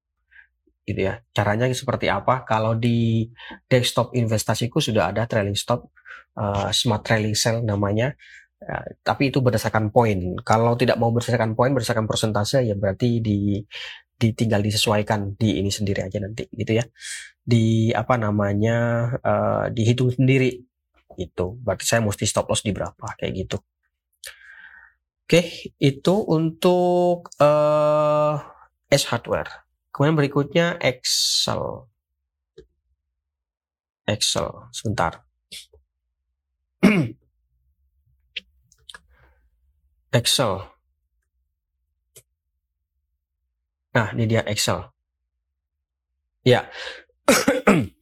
gitu 0.88 1.00
ya. 1.12 1.20
Caranya 1.36 1.68
seperti 1.76 2.08
apa? 2.08 2.48
Kalau 2.48 2.72
di 2.72 3.28
desktop 3.68 4.16
investasiku 4.16 4.80
sudah 4.80 5.12
ada 5.12 5.28
trailing 5.28 5.56
stop, 5.56 5.92
uh, 6.40 6.72
smart 6.72 7.04
trailing 7.04 7.36
sell 7.36 7.60
namanya. 7.60 8.16
Uh, 8.58 8.96
tapi 9.04 9.28
itu 9.28 9.44
berdasarkan 9.44 9.92
poin. 9.92 10.18
Kalau 10.40 10.72
tidak 10.80 10.96
mau 10.96 11.12
berdasarkan 11.12 11.52
poin, 11.52 11.76
berdasarkan 11.76 12.08
persentase 12.08 12.64
ya 12.64 12.74
berarti 12.74 13.20
di 13.20 13.60
ditinggal 14.18 14.60
disesuaikan 14.66 15.38
di 15.38 15.62
ini 15.62 15.70
sendiri 15.70 16.02
aja 16.02 16.18
nanti 16.18 16.50
gitu 16.50 16.74
ya. 16.74 16.84
Di 17.38 17.94
apa 17.94 18.18
namanya 18.18 18.76
uh, 19.22 19.64
dihitung 19.70 20.10
sendiri 20.10 20.58
itu. 21.16 21.46
Berarti 21.62 21.84
saya 21.86 22.02
mesti 22.02 22.26
stop 22.26 22.50
loss 22.50 22.66
di 22.66 22.74
berapa 22.74 23.06
kayak 23.18 23.32
gitu. 23.46 23.58
Oke, 25.28 25.72
itu 25.76 26.14
untuk 26.24 27.28
uh, 27.38 28.34
S 28.88 29.04
hardware. 29.12 29.68
Kemudian 29.92 30.16
berikutnya 30.16 30.66
Excel. 30.80 31.84
Excel, 34.08 34.72
sebentar. 34.72 35.20
Excel. 40.16 40.77
Nah, 43.98 44.14
ini 44.14 44.30
dia 44.30 44.46
Excel. 44.46 44.78
Ya. 46.46 46.70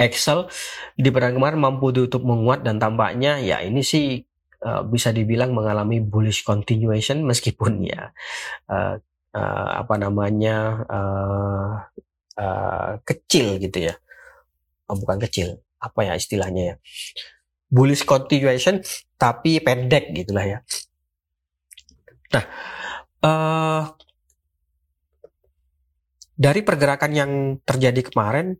Excel 0.00 0.48
di 0.96 1.12
perdagangan 1.12 1.36
kemarin 1.36 1.60
mampu 1.60 1.92
ditutup 1.92 2.24
menguat 2.24 2.64
dan 2.64 2.80
tampaknya 2.80 3.36
ya 3.36 3.60
ini 3.60 3.84
sih 3.84 4.24
uh, 4.64 4.80
bisa 4.88 5.12
dibilang 5.12 5.52
mengalami 5.52 6.00
bullish 6.00 6.40
continuation 6.40 7.20
meskipun 7.20 7.84
ya 7.84 8.08
uh, 8.72 8.96
uh, 9.36 9.70
apa 9.84 9.94
namanya 10.00 10.56
uh, 10.88 11.84
uh, 12.40 12.96
kecil 13.04 13.60
gitu 13.60 13.92
ya 13.92 13.94
oh, 14.88 14.96
bukan 14.96 15.20
kecil 15.28 15.60
apa 15.84 16.00
ya 16.08 16.16
istilahnya 16.16 16.62
ya 16.64 16.74
bullish 17.68 18.08
continuation 18.08 18.80
tapi 19.20 19.60
pendek 19.60 20.16
gitulah 20.16 20.48
ya 20.48 20.58
nah 22.32 22.44
uh, 23.20 23.99
dari 26.40 26.64
pergerakan 26.64 27.12
yang 27.12 27.30
terjadi 27.60 28.00
kemarin 28.00 28.56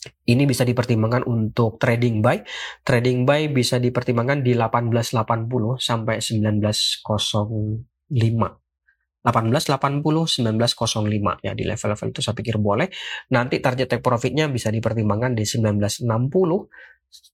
Ini 0.00 0.48
bisa 0.48 0.64
dipertimbangkan 0.64 1.28
untuk 1.28 1.76
trading 1.76 2.24
buy. 2.24 2.40
Trading 2.80 3.28
buy 3.28 3.52
bisa 3.52 3.76
dipertimbangkan 3.76 4.40
di 4.40 4.56
1880 4.56 5.76
sampai 5.76 6.24
1905. 6.24 7.84
1880 9.20 10.00
1905 10.40 11.44
ya 11.44 11.52
di 11.52 11.64
level-level 11.68 12.08
itu 12.16 12.20
saya 12.24 12.32
pikir 12.32 12.56
boleh. 12.56 12.88
Nanti 13.36 13.60
target 13.60 13.92
take 13.92 14.00
profitnya 14.00 14.48
bisa 14.48 14.72
dipertimbangkan 14.72 15.36
di 15.36 15.44
1960 15.44 16.08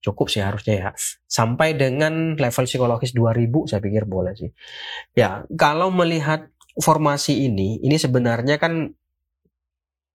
cukup 0.03 0.27
sih 0.27 0.43
harusnya 0.43 0.75
ya. 0.75 0.91
Sampai 1.31 1.79
dengan 1.79 2.35
level 2.35 2.67
psikologis 2.67 3.15
2000 3.15 3.71
saya 3.71 3.79
pikir 3.79 4.11
boleh 4.11 4.35
sih. 4.35 4.51
Ya, 5.15 5.47
kalau 5.55 5.95
melihat 5.95 6.51
formasi 6.83 7.47
ini, 7.47 7.79
ini 7.79 7.95
sebenarnya 7.95 8.59
kan 8.59 8.91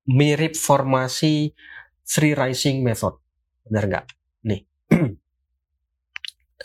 mirip 0.10 0.58
formasi 0.58 1.54
three 2.06 2.34
rising 2.34 2.82
method. 2.82 3.18
Benar 3.68 3.84
nggak? 3.88 4.06
Nih. 4.48 4.62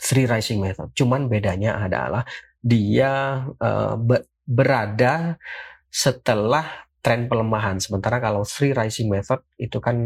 three 0.07 0.27
rising 0.29 0.61
method. 0.61 0.93
Cuman 0.93 1.27
bedanya 1.27 1.81
adalah 1.81 2.23
dia 2.61 3.43
uh, 3.57 3.95
berada 4.45 5.37
setelah 5.89 6.87
tren 7.01 7.31
pelemahan. 7.31 7.79
Sementara 7.79 8.19
kalau 8.19 8.43
three 8.43 8.75
rising 8.75 9.07
method 9.07 9.41
itu 9.55 9.79
kan 9.79 9.97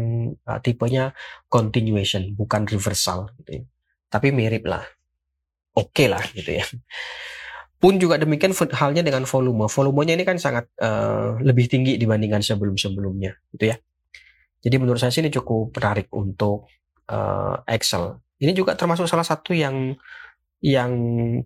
uh, 0.46 0.60
tipenya 0.62 1.12
continuation, 1.50 2.32
bukan 2.38 2.64
reversal 2.68 3.32
gitu 3.42 3.60
ya. 3.60 3.64
Tapi 4.12 4.28
mirip 4.30 4.64
lah. 4.68 4.84
Oke 5.72 6.04
okay 6.04 6.06
lah 6.06 6.22
gitu 6.36 6.60
ya. 6.60 6.66
Pun 7.82 7.98
juga 7.98 8.14
demikian 8.14 8.54
halnya 8.78 9.02
dengan 9.02 9.26
volume. 9.26 9.66
Volumenya 9.66 10.14
ini 10.14 10.22
kan 10.22 10.38
sangat 10.38 10.70
uh, 10.78 11.34
lebih 11.42 11.66
tinggi 11.66 11.98
dibandingkan 11.98 12.38
sebelum-sebelumnya 12.38 13.34
gitu 13.58 13.74
ya. 13.74 13.76
Jadi 14.62 14.78
menurut 14.78 15.02
saya 15.02 15.10
sih 15.10 15.18
ini 15.18 15.34
cukup 15.34 15.74
menarik 15.74 16.06
untuk 16.14 16.70
uh, 17.10 17.58
Excel. 17.66 18.22
Ini 18.38 18.54
juga 18.54 18.78
termasuk 18.78 19.10
salah 19.10 19.26
satu 19.26 19.50
yang 19.50 19.98
yang 20.62 20.94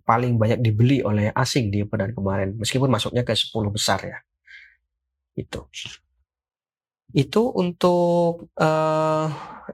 paling 0.05 0.37
banyak 0.37 0.61
dibeli 0.61 1.01
oleh 1.01 1.33
asing 1.33 1.73
di 1.73 1.89
pekan 1.89 2.13
kemarin 2.13 2.53
meskipun 2.61 2.93
masuknya 2.93 3.25
ke 3.25 3.33
10 3.33 3.49
besar 3.73 4.05
ya 4.05 4.21
itu 5.41 5.65
itu 7.17 7.43
untuk 7.57 8.53
uh, 8.61 9.29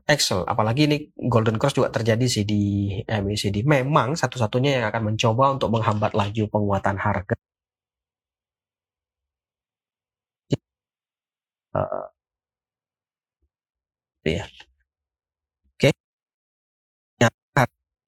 Excel. 0.09 0.41
Apalagi 0.53 0.81
ini 0.89 0.97
Golden 1.33 1.57
Cross 1.61 1.77
juga 1.79 1.91
terjadi 1.93 2.27
sih 2.35 2.45
di 2.49 2.63
MACD 3.07 3.57
memang 3.67 4.09
satu-satunya 4.17 4.71
yang 4.81 4.85
akan 4.91 5.03
mencoba 5.15 5.45
untuk 5.55 5.69
menghambat 5.75 6.13
laju 6.17 6.43
penguatan 6.53 6.97
harga. 7.01 7.37
Ya 14.25 14.47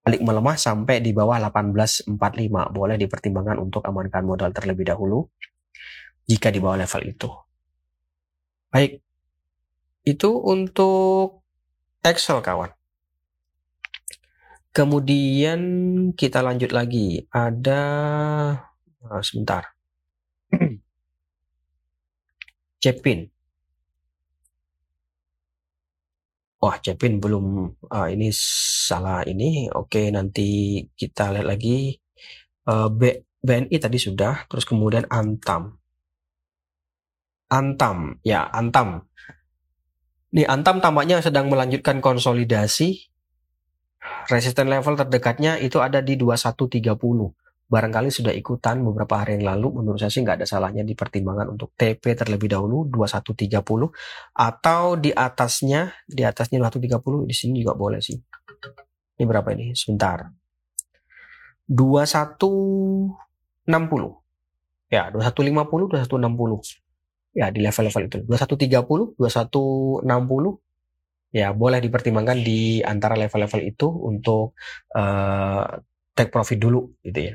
balik 0.04 0.20
melemah 0.20 0.56
sampai 0.60 1.00
di 1.00 1.16
bawah 1.16 1.40
1845 1.40 2.12
boleh 2.76 2.96
dipertimbangkan 3.00 3.56
untuk 3.56 3.80
amankan 3.88 4.20
modal 4.28 4.52
terlebih 4.52 4.84
dahulu 4.84 5.24
jika 6.28 6.52
di 6.52 6.60
bawah 6.60 6.76
level 6.84 7.02
itu. 7.08 7.28
Baik, 8.68 9.00
itu 10.04 10.30
untuk 10.54 11.43
Excel 12.04 12.44
kawan. 12.44 12.68
Kemudian 14.76 15.61
kita 16.12 16.44
lanjut 16.44 16.68
lagi. 16.68 17.25
Ada 17.32 17.80
oh, 19.08 19.23
sebentar. 19.25 19.73
Cepin. 22.84 23.32
Wah, 26.61 26.76
Cepin 26.85 27.24
belum 27.24 27.72
uh, 27.88 28.09
ini 28.12 28.28
salah 28.85 29.24
ini. 29.24 29.72
Oke, 29.72 30.12
nanti 30.12 30.81
kita 30.92 31.33
lihat 31.33 31.48
lagi 31.48 31.96
uh, 32.68 32.92
B, 32.92 33.24
BNI 33.40 33.76
tadi 33.81 33.96
sudah, 33.96 34.44
terus 34.44 34.68
kemudian 34.68 35.09
Antam. 35.09 35.81
Antam, 37.48 38.20
ya 38.20 38.44
Antam. 38.52 39.09
Nih 40.35 40.47
Antam 40.51 40.83
tampaknya 40.83 41.23
sedang 41.23 41.47
melanjutkan 41.47 42.03
konsolidasi. 42.03 43.07
Resisten 44.29 44.68
level 44.68 44.99
terdekatnya 44.99 45.57
itu 45.62 45.81
ada 45.81 46.03
di 46.03 46.18
2130 46.18 46.90
barangkali 47.64 48.12
sudah 48.12 48.33
ikutan 48.37 48.85
beberapa 48.85 49.25
hari 49.25 49.40
yang 49.40 49.57
lalu, 49.57 49.81
menurut 49.83 49.99
saya 49.99 50.12
sih 50.12 50.20
nggak 50.20 50.44
ada 50.44 50.47
salahnya 50.47 50.85
dipertimbangkan 50.85 51.57
untuk 51.57 51.73
TP 51.75 52.12
terlebih 52.12 52.53
dahulu 52.53 52.85
2130 52.87 53.90
atau 54.37 54.83
di 55.01 55.11
atasnya, 55.11 55.90
di 56.05 56.23
atasnya 56.23 56.61
2130 56.61 57.25
di 57.25 57.35
sini 57.35 57.64
juga 57.64 57.75
boleh 57.75 58.01
sih. 58.05 58.14
Ini 59.18 59.25
berapa 59.25 59.49
ini? 59.57 59.73
Sebentar. 59.73 60.29
2160. 61.64 63.16
Ya, 64.92 65.09
2150, 65.09 65.88
2160. 65.88 66.84
Ya, 67.35 67.51
di 67.51 67.61
level-level 67.66 68.03
itu. 68.07 68.18
2130, 68.31 69.18
2160 69.18 70.64
ya 71.35 71.51
boleh 71.51 71.83
dipertimbangkan 71.83 72.38
di 72.47 72.79
antara 72.79 73.18
level-level 73.18 73.61
itu 73.66 73.90
untuk 73.90 74.55
uh, 74.94 75.66
take 76.14 76.31
profit 76.31 76.62
dulu 76.62 76.94
gitu 77.03 77.35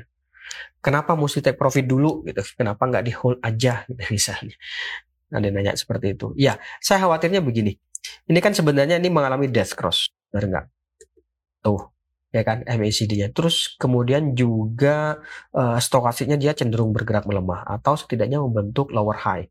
Kenapa 0.80 1.12
mesti 1.12 1.44
take 1.44 1.60
profit 1.60 1.84
dulu 1.84 2.24
gitu? 2.24 2.40
Kenapa 2.56 2.88
nggak 2.88 3.04
di 3.04 3.12
hold 3.12 3.38
aja 3.44 3.84
gitu 3.84 4.00
misalnya? 4.16 4.56
Ada 5.30 5.52
nanya 5.52 5.76
seperti 5.76 6.16
itu. 6.16 6.32
Ya 6.40 6.56
saya 6.80 7.04
khawatirnya 7.04 7.44
begini. 7.44 7.76
Ini 8.24 8.40
kan 8.40 8.56
sebenarnya 8.56 8.96
ini 8.96 9.12
mengalami 9.12 9.52
death 9.52 9.76
cross 9.76 10.08
benar 10.32 10.48
nggak? 10.48 10.66
Tuh 11.60 11.92
ya 12.30 12.46
kan 12.46 12.62
MACD-nya 12.62 13.34
terus 13.34 13.74
kemudian 13.74 14.38
juga 14.38 15.18
uh, 15.50 15.78
stokastiknya 15.82 16.38
dia 16.38 16.54
cenderung 16.54 16.94
bergerak 16.94 17.26
melemah 17.26 17.66
atau 17.66 17.98
setidaknya 17.98 18.38
membentuk 18.38 18.94
lower 18.94 19.18
high 19.18 19.50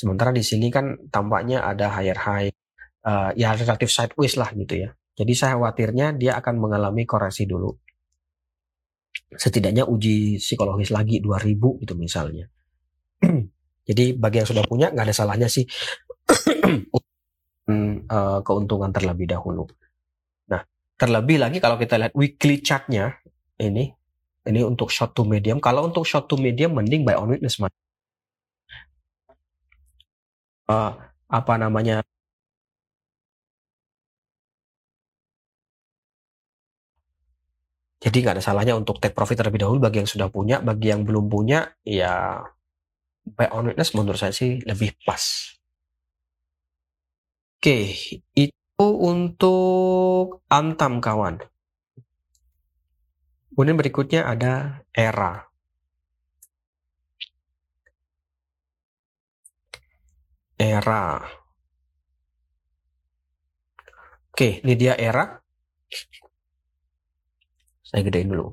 sementara 0.00 0.32
di 0.32 0.40
sini 0.40 0.72
kan 0.72 0.96
tampaknya 1.12 1.60
ada 1.60 1.92
higher 1.92 2.16
high 2.16 2.48
uh, 3.04 3.36
ya 3.36 3.52
relatif 3.52 3.92
sideways 3.92 4.40
lah 4.40 4.48
gitu 4.56 4.88
ya 4.88 4.96
jadi 5.12 5.32
saya 5.36 5.60
khawatirnya 5.60 6.16
dia 6.16 6.40
akan 6.40 6.56
mengalami 6.56 7.04
koreksi 7.04 7.44
dulu 7.44 7.76
setidaknya 9.30 9.86
uji 9.86 10.42
psikologis 10.42 10.90
lagi 10.90 11.22
2000 11.22 11.84
itu 11.86 11.94
misalnya. 11.94 12.50
Jadi 13.88 14.14
bagi 14.14 14.36
yang 14.42 14.48
sudah 14.48 14.64
punya 14.66 14.86
nggak 14.90 15.06
ada 15.10 15.14
salahnya 15.14 15.48
sih 15.50 15.66
uh, 18.10 18.38
keuntungan 18.46 18.90
terlebih 18.94 19.26
dahulu. 19.30 19.66
Nah, 20.50 20.62
terlebih 20.98 21.42
lagi 21.42 21.58
kalau 21.58 21.78
kita 21.78 21.98
lihat 21.98 22.14
weekly 22.14 22.62
chartnya 22.62 23.18
ini 23.58 23.90
ini 24.46 24.60
untuk 24.64 24.90
short 24.90 25.14
to 25.14 25.26
medium. 25.26 25.58
Kalau 25.62 25.86
untuk 25.86 26.06
short 26.06 26.26
to 26.30 26.38
medium 26.38 26.74
mending 26.74 27.06
buy 27.06 27.18
on 27.18 27.30
weakness 27.34 27.58
mas. 27.62 27.74
Uh, 30.70 30.94
apa 31.26 31.54
namanya 31.58 32.06
Jadi 38.00 38.16
nggak 38.24 38.40
ada 38.40 38.44
salahnya 38.44 38.72
untuk 38.80 38.96
take 38.96 39.12
profit 39.12 39.36
terlebih 39.44 39.60
dahulu 39.60 39.78
bagi 39.84 40.00
yang 40.00 40.08
sudah 40.08 40.32
punya, 40.32 40.56
bagi 40.64 40.88
yang 40.88 41.04
belum 41.04 41.28
punya 41.28 41.68
ya 41.84 42.40
buy 43.36 43.52
on 43.52 43.68
witness 43.68 43.92
menurut 43.92 44.16
saya 44.16 44.32
sih 44.32 44.56
lebih 44.64 44.96
pas. 45.04 45.20
Oke, 47.60 47.92
itu 48.32 48.86
untuk 48.88 50.40
Antam 50.48 51.04
kawan. 51.04 51.44
Kemudian 53.52 53.76
berikutnya 53.76 54.24
ada 54.24 54.80
Era. 54.96 55.49
Era. 60.60 61.24
Oke, 64.28 64.60
ini 64.60 64.76
dia 64.76 64.92
Era. 64.92 65.40
Saya 67.80 68.04
gedein 68.04 68.28
dulu. 68.28 68.52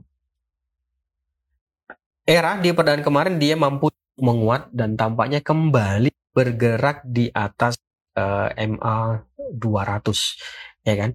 Era 2.23 2.55
di 2.63 2.71
perdaan 2.71 3.03
kemarin 3.03 3.35
dia 3.35 3.59
mampu 3.59 3.91
menguat 4.19 4.71
dan 4.71 4.95
tampaknya 4.95 5.43
kembali 5.43 6.09
bergerak 6.31 7.03
di 7.03 7.27
atas 7.29 7.77
uh, 8.17 8.49
MA 8.55 9.21
200 9.53 10.83
ya 10.83 10.95
kan 10.97 11.11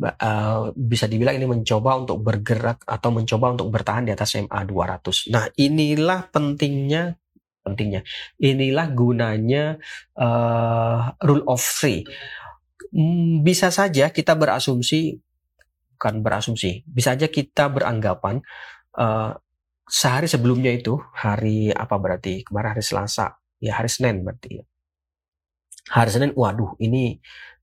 uh, 0.00 0.72
bisa 0.72 1.10
dibilang 1.10 1.36
ini 1.36 1.46
mencoba 1.46 2.06
untuk 2.06 2.22
bergerak 2.22 2.86
atau 2.86 3.10
mencoba 3.12 3.52
untuk 3.58 3.68
bertahan 3.68 4.06
di 4.06 4.12
atas 4.14 4.38
MA 4.38 4.60
200 4.64 5.34
nah 5.34 5.44
inilah 5.58 6.30
pentingnya 6.30 7.18
pentingnya. 7.66 8.06
Inilah 8.38 8.86
gunanya 8.94 9.82
uh, 10.14 11.10
rule 11.26 11.42
of 11.50 11.58
three. 11.58 12.06
Hmm, 12.94 13.42
bisa 13.42 13.74
saja 13.74 14.14
kita 14.14 14.38
berasumsi 14.38 15.18
bukan 15.96 16.20
berasumsi, 16.20 16.84
bisa 16.84 17.16
aja 17.16 17.24
kita 17.26 17.72
beranggapan 17.72 18.44
uh, 19.00 19.32
sehari 19.88 20.28
sebelumnya 20.28 20.70
itu 20.76 21.00
hari 21.16 21.72
apa 21.72 21.96
berarti? 21.96 22.44
Kemarin 22.44 22.76
hari 22.76 22.84
Selasa, 22.84 23.32
ya 23.58 23.80
hari 23.80 23.88
Senin 23.88 24.20
berarti 24.20 24.60
ya. 24.60 24.64
Hari 25.86 26.10
Senin, 26.12 26.30
waduh 26.36 26.76
ini 26.78 27.16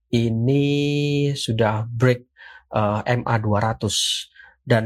ini 0.10 0.66
sudah 1.38 1.86
break 1.86 2.26
uh, 2.74 3.06
MA 3.06 3.36
200 3.38 4.66
dan 4.66 4.86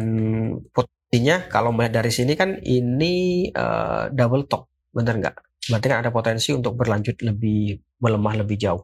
potensinya 0.73 1.47
kalau 1.47 1.71
melihat 1.71 2.03
dari 2.03 2.11
sini 2.11 2.33
kan 2.35 2.59
ini 2.65 3.47
uh, 3.53 4.11
double 4.11 4.49
top, 4.51 4.67
benar 4.97 5.15
nggak? 5.21 5.35
Berarti 5.69 5.85
kan 5.85 5.99
ada 6.01 6.09
potensi 6.09 6.49
untuk 6.49 6.73
berlanjut 6.73 7.21
lebih 7.21 7.77
melemah 8.01 8.33
lebih 8.41 8.57
jauh. 8.57 8.81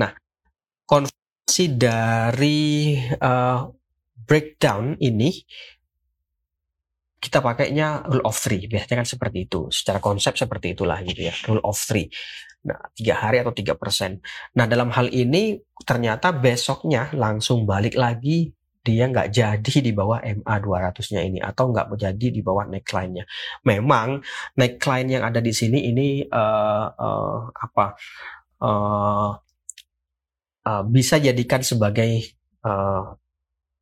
Nah, 0.00 0.10
konversi 0.88 1.76
dari 1.76 2.96
uh, 3.20 3.60
breakdown 4.24 4.96
ini 5.02 5.30
kita 7.20 7.44
pakainya 7.44 8.08
rule 8.08 8.24
of 8.24 8.32
three 8.32 8.64
biasanya 8.64 9.04
kan 9.04 9.08
seperti 9.08 9.44
itu 9.44 9.68
secara 9.68 10.00
konsep 10.00 10.40
seperti 10.40 10.72
itulah 10.72 10.96
gitu 11.04 11.28
ya 11.28 11.34
rule 11.44 11.60
of 11.68 11.76
three 11.76 12.08
nah 12.64 12.80
tiga 12.96 13.20
hari 13.20 13.44
atau 13.44 13.52
tiga 13.52 13.76
persen 13.76 14.24
nah 14.56 14.64
dalam 14.64 14.88
hal 14.88 15.12
ini 15.12 15.60
ternyata 15.84 16.32
besoknya 16.32 17.12
langsung 17.12 17.68
balik 17.68 17.92
lagi 17.92 18.48
dia 18.80 19.04
nggak 19.12 19.28
jadi 19.28 19.76
di 19.84 19.92
bawah 19.92 20.24
MA 20.24 20.54
200-nya 20.56 21.20
ini 21.20 21.38
atau 21.40 21.68
nggak 21.68 21.92
menjadi 21.92 22.26
di 22.32 22.40
bawah 22.40 22.64
neckline-nya. 22.64 23.24
Memang 23.68 24.24
neckline 24.56 25.08
yang 25.20 25.22
ada 25.28 25.44
di 25.44 25.52
sini 25.52 25.92
ini 25.92 26.24
uh, 26.24 26.86
uh, 26.88 27.38
apa 27.52 27.86
uh, 28.64 29.30
uh, 30.64 30.82
bisa 30.88 31.20
jadikan 31.20 31.60
sebagai 31.60 32.24
uh, 32.64 33.16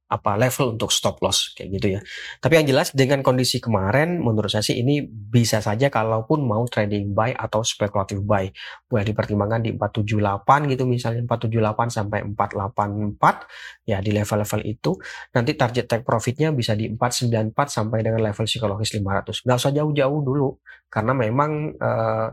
apa 0.09 0.41
level 0.41 0.77
untuk 0.77 0.91
stop 0.93 1.21
loss 1.25 1.53
kayak 1.57 1.69
gitu 1.81 1.87
ya. 1.97 2.01
Tapi 2.41 2.61
yang 2.61 2.67
jelas 2.69 2.93
dengan 2.93 3.25
kondisi 3.25 3.61
kemarin 3.63 4.21
menurut 4.21 4.53
saya 4.53 4.65
sih 4.65 4.81
ini 4.81 5.05
bisa 5.09 5.61
saja 5.65 5.89
kalaupun 5.89 6.45
mau 6.45 6.65
trading 6.69 7.13
buy 7.17 7.33
atau 7.33 7.65
speculative 7.65 8.21
buy 8.25 8.49
boleh 8.89 9.05
dipertimbangkan 9.05 9.61
di 9.65 9.71
478 9.77 10.73
gitu 10.73 10.85
misalnya 10.89 11.23
478 11.25 11.89
sampai 11.89 12.19
484 12.25 13.89
ya 13.89 13.99
di 14.05 14.11
level-level 14.13 14.61
itu 14.65 14.97
nanti 15.33 15.53
target 15.57 15.85
take 15.89 16.05
profitnya 16.05 16.53
bisa 16.53 16.77
di 16.77 16.93
494 16.93 17.53
sampai 17.69 17.99
dengan 18.05 18.21
level 18.21 18.45
psikologis 18.45 18.93
500. 18.97 19.45
Nggak 19.45 19.57
usah 19.57 19.73
jauh-jauh 19.73 20.21
dulu 20.25 20.49
karena 20.89 21.13
memang 21.13 21.77
Eh, 21.79 22.29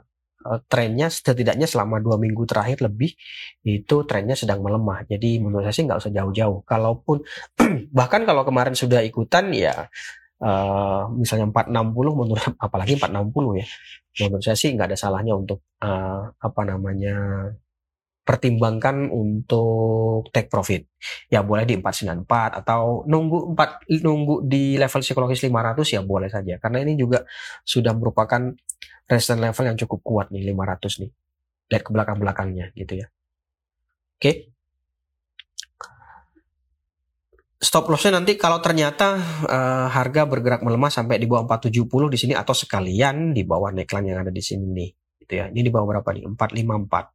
trennya 0.70 1.10
setidaknya 1.10 1.66
selama 1.66 1.98
dua 1.98 2.22
minggu 2.22 2.46
terakhir 2.46 2.86
lebih 2.86 3.14
itu 3.66 3.96
trennya 4.06 4.38
sedang 4.38 4.62
melemah. 4.62 5.04
Jadi 5.10 5.42
menurut 5.42 5.66
saya 5.66 5.76
sih 5.76 5.84
nggak 5.86 6.00
usah 6.06 6.12
jauh-jauh. 6.14 6.62
Kalaupun 6.64 7.26
bahkan 7.98 8.24
kalau 8.24 8.46
kemarin 8.46 8.78
sudah 8.78 9.02
ikutan 9.02 9.50
ya 9.52 9.90
uh, 10.42 11.10
misalnya 11.16 11.50
460 11.50 12.20
menurut 12.20 12.46
apalagi 12.66 12.94
460 13.00 13.62
ya. 13.62 13.66
Menurut 14.26 14.44
saya 14.44 14.58
sih 14.58 14.72
nggak 14.72 14.94
ada 14.94 14.98
salahnya 14.98 15.34
untuk 15.36 15.60
uh, 15.84 16.32
apa 16.40 16.62
namanya 16.64 17.50
pertimbangkan 18.26 19.14
untuk 19.14 20.34
take 20.34 20.50
profit. 20.50 20.90
Ya 21.30 21.46
boleh 21.46 21.62
di 21.70 21.78
494 21.78 22.66
atau 22.66 23.06
nunggu 23.06 23.54
4 23.54 24.02
nunggu 24.02 24.50
di 24.50 24.82
level 24.82 25.06
psikologis 25.06 25.46
500 25.46 25.86
ya 25.94 26.02
boleh 26.02 26.26
saja 26.34 26.58
karena 26.58 26.82
ini 26.82 26.98
juga 26.98 27.22
sudah 27.62 27.94
merupakan 27.94 28.50
resistance 29.06 29.42
level 29.42 29.66
yang 29.70 29.78
cukup 29.78 30.00
kuat 30.02 30.28
nih 30.34 30.42
500 30.54 31.02
nih. 31.06 31.12
Lihat 31.70 31.82
ke 31.82 31.92
belakang-belakangnya 31.94 32.74
gitu 32.78 32.94
ya. 33.02 33.08
Oke. 34.18 34.54
Stop 37.56 37.88
lossnya 37.90 38.22
nanti 38.22 38.38
kalau 38.38 38.62
ternyata 38.62 39.18
uh, 39.48 39.88
harga 39.90 40.30
bergerak 40.30 40.62
melemah 40.62 40.94
sampai 40.94 41.18
di 41.18 41.26
bawah 41.26 41.50
470 41.50 42.14
di 42.14 42.18
sini 42.20 42.34
atau 42.38 42.54
sekalian 42.54 43.34
di 43.34 43.42
bawah 43.42 43.74
neckline 43.74 44.14
yang 44.14 44.22
ada 44.22 44.30
di 44.30 44.44
sini 44.44 44.70
nih 44.70 44.90
gitu 45.26 45.34
ya. 45.42 45.50
Ini 45.50 45.66
di 45.66 45.72
bawah 45.74 45.98
berapa 45.98 46.10
nih? 46.14 46.30
454. 46.30 47.10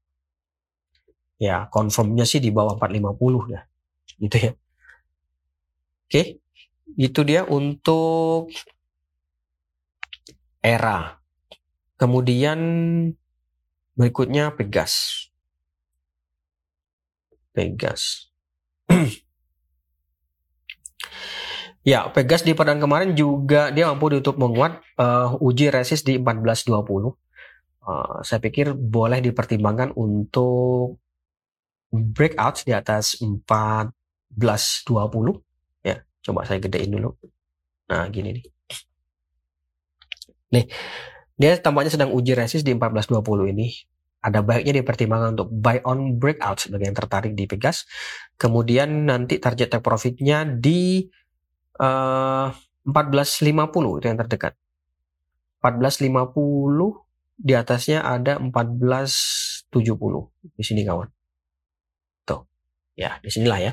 Ya, 1.40 1.72
confirmnya 1.72 2.26
sih 2.26 2.42
di 2.42 2.50
bawah 2.50 2.74
450 2.76 3.54
ya. 3.54 3.62
Gitu 4.18 4.36
ya. 4.36 4.52
Oke. 6.10 6.42
Itu 6.98 7.22
dia 7.22 7.46
untuk 7.46 8.50
era 10.58 11.19
Kemudian 12.00 12.60
berikutnya 13.92 14.56
Pegas. 14.56 15.28
Pegas. 17.52 18.32
ya, 21.84 22.08
Pegas 22.08 22.40
di 22.40 22.56
perdan 22.56 22.80
kemarin 22.80 23.12
juga 23.12 23.68
dia 23.68 23.92
mampu 23.92 24.16
ditutup 24.16 24.40
menguat 24.40 24.80
uh, 24.96 25.36
uji 25.44 25.68
resist 25.68 26.08
di 26.08 26.16
1420. 26.16 26.80
Uh, 26.80 27.12
eh, 27.84 28.16
saya 28.24 28.40
pikir 28.40 28.72
boleh 28.72 29.20
dipertimbangkan 29.20 29.92
untuk 29.92 31.04
breakout 31.92 32.64
di 32.64 32.72
atas 32.72 33.20
1420 33.20 35.36
ya. 35.84 36.00
Coba 36.24 36.48
saya 36.48 36.64
gedein 36.64 36.96
dulu. 36.96 37.12
Nah, 37.92 38.08
gini 38.08 38.40
nih. 38.40 38.44
Nih, 40.50 40.66
dia 41.40 41.56
tampaknya 41.56 41.96
sedang 41.96 42.12
uji 42.12 42.36
resist 42.36 42.68
di 42.68 42.76
1420 42.76 43.56
ini. 43.56 43.72
Ada 44.20 44.44
baiknya 44.44 44.84
dipertimbangkan 44.84 45.40
untuk 45.40 45.48
buy 45.48 45.80
on 45.88 46.20
breakout 46.20 46.68
bagi 46.68 46.84
yang 46.84 46.92
tertarik 46.92 47.32
di 47.32 47.48
Pegas. 47.48 47.88
Kemudian 48.36 49.08
nanti 49.08 49.40
target 49.40 49.72
take 49.72 49.80
profitnya 49.80 50.44
di 50.44 51.08
uh, 51.80 52.52
eh, 52.52 52.84
1450 52.84 54.04
itu 54.04 54.04
yang 54.04 54.20
terdekat. 54.20 54.52
1450 55.64 57.08
di 57.40 57.56
atasnya 57.56 58.04
ada 58.04 58.36
1470 58.36 59.72
di 60.52 60.64
sini 60.64 60.84
kawan. 60.84 61.08
Tuh. 62.28 62.44
Ya, 63.00 63.16
di 63.24 63.32
sinilah 63.32 63.56
ya. 63.64 63.72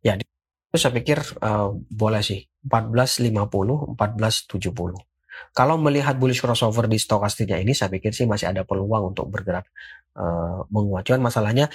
Ya, 0.00 0.16
itu 0.16 0.76
saya 0.80 0.96
pikir 0.96 1.20
uh, 1.44 1.76
boleh 1.92 2.24
sih 2.24 2.48
1450, 2.64 3.92
1470. 3.92 5.09
Kalau 5.56 5.80
melihat 5.80 6.16
bullish 6.16 6.42
crossover 6.42 6.86
di 6.86 6.98
stokastiknya 7.00 7.58
ini, 7.58 7.72
saya 7.74 7.90
pikir 7.90 8.14
sih 8.14 8.28
masih 8.28 8.52
ada 8.52 8.62
peluang 8.62 9.14
untuk 9.14 9.26
bergerak 9.28 9.66
uh, 10.16 10.64
menguat. 10.70 11.06
Cuman 11.08 11.26
masalahnya 11.30 11.68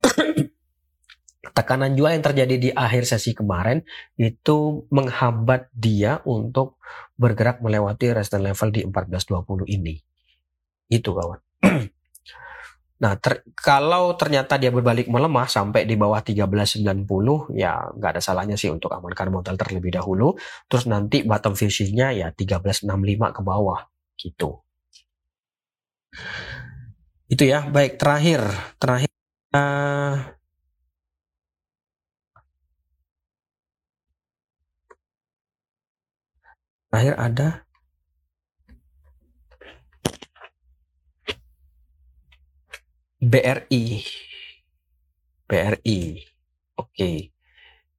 tekanan 1.56 1.98
jual 1.98 2.14
yang 2.14 2.24
terjadi 2.24 2.54
di 2.56 2.70
akhir 2.70 3.08
sesi 3.08 3.34
kemarin 3.34 3.82
itu 4.18 4.86
menghambat 4.94 5.70
dia 5.74 6.22
untuk 6.22 6.78
bergerak 7.18 7.58
melewati 7.58 8.14
resistance 8.14 8.44
level 8.44 8.68
di 8.70 8.80
1420 8.86 9.76
ini. 9.76 9.94
Itu 10.88 11.12
kawan. 11.18 11.40
Nah, 12.98 13.14
ter, 13.14 13.46
kalau 13.54 14.18
ternyata 14.18 14.58
dia 14.58 14.74
berbalik 14.74 15.06
melemah 15.06 15.46
sampai 15.46 15.86
di 15.86 15.94
bawah 15.94 16.18
1390, 16.18 17.54
ya 17.54 17.78
nggak 17.94 18.10
ada 18.18 18.22
salahnya 18.22 18.56
sih 18.58 18.74
untuk 18.74 18.90
amankan 18.90 19.30
modal 19.30 19.54
terlebih 19.54 19.94
dahulu. 19.94 20.34
Terus 20.66 20.90
nanti 20.90 21.22
bottom 21.22 21.54
fishingnya 21.54 22.10
ya 22.10 22.28
1365 22.34 23.36
ke 23.36 23.40
bawah 23.46 23.86
gitu. 24.18 24.50
Itu 27.30 27.44
ya, 27.46 27.70
baik 27.70 28.00
terakhir, 28.02 28.40
terakhir 28.82 29.10
uh, 29.54 30.14
terakhir 36.90 37.14
ada 37.20 37.48
BRI. 43.18 44.06
BRI. 45.50 45.98
Oke. 46.78 46.94
Okay. 46.94 47.16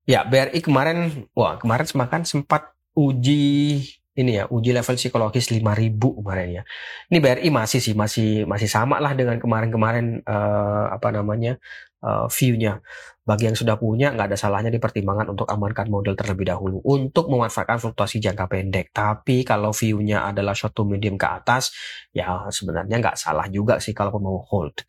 Ya, 0.10 0.26
BRI 0.26 0.64
kemarin 0.64 1.30
wah, 1.38 1.60
kemarin 1.62 1.86
semakan 1.86 2.26
sempat 2.26 2.74
uji 2.98 3.84
ini 4.20 4.36
ya, 4.36 4.44
uji 4.52 4.76
level 4.76 5.00
psikologis 5.00 5.48
5000 5.48 5.96
kemarin 5.96 6.48
ya. 6.60 6.64
Ini 7.08 7.18
BRI 7.24 7.50
masih 7.56 7.80
sih 7.80 7.96
masih 7.96 8.44
masih 8.44 8.68
sama 8.68 9.00
lah 9.00 9.16
dengan 9.16 9.40
kemarin-kemarin 9.40 10.28
uh, 10.28 10.92
apa 10.92 11.16
namanya? 11.16 11.56
Uh, 12.00 12.28
view-nya. 12.32 12.80
Bagi 13.28 13.52
yang 13.52 13.56
sudah 13.60 13.76
punya 13.76 14.12
nggak 14.16 14.32
ada 14.32 14.40
salahnya 14.40 14.72
dipertimbangkan 14.72 15.36
untuk 15.36 15.48
amankan 15.52 15.92
model 15.92 16.16
terlebih 16.16 16.48
dahulu 16.48 16.80
untuk 16.88 17.28
memanfaatkan 17.28 17.80
fluktuasi 17.80 18.24
jangka 18.24 18.48
pendek. 18.48 18.92
Tapi 18.96 19.44
kalau 19.48 19.72
view-nya 19.76 20.28
adalah 20.28 20.56
short 20.56 20.76
to 20.76 20.88
medium 20.88 21.20
ke 21.20 21.28
atas, 21.28 21.76
ya 22.16 22.48
sebenarnya 22.52 23.00
nggak 23.04 23.20
salah 23.20 23.48
juga 23.52 23.84
sih 23.84 23.92
kalau 23.92 24.16
mau 24.20 24.40
hold. 24.40 24.84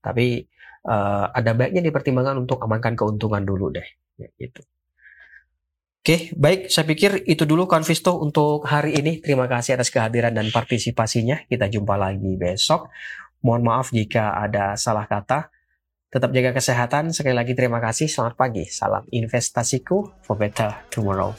Tapi 0.00 0.44
uh, 0.88 1.32
ada 1.32 1.52
baiknya 1.56 1.84
dipertimbangkan 1.84 2.44
untuk 2.44 2.60
amankan 2.64 2.96
keuntungan 2.96 3.44
dulu 3.44 3.72
deh. 3.72 3.88
Ya, 4.20 4.28
gitu. 4.40 4.64
Oke, 6.04 6.36
baik. 6.36 6.68
Saya 6.68 6.84
pikir 6.84 7.24
itu 7.24 7.48
dulu 7.48 7.64
Konvisto 7.64 8.20
untuk 8.20 8.68
hari 8.68 9.00
ini. 9.00 9.24
Terima 9.24 9.48
kasih 9.48 9.80
atas 9.80 9.88
kehadiran 9.88 10.36
dan 10.36 10.52
partisipasinya. 10.52 11.48
Kita 11.48 11.64
jumpa 11.64 11.96
lagi 11.96 12.36
besok. 12.36 12.92
Mohon 13.40 13.62
maaf 13.64 13.88
jika 13.88 14.36
ada 14.36 14.76
salah 14.76 15.08
kata. 15.08 15.48
Tetap 16.12 16.28
jaga 16.28 16.52
kesehatan. 16.52 17.08
Sekali 17.16 17.32
lagi 17.32 17.56
terima 17.56 17.80
kasih. 17.80 18.04
Selamat 18.04 18.36
pagi. 18.36 18.68
Salam 18.68 19.08
investasiku 19.16 20.20
for 20.20 20.36
better 20.36 20.76
tomorrow. 20.92 21.32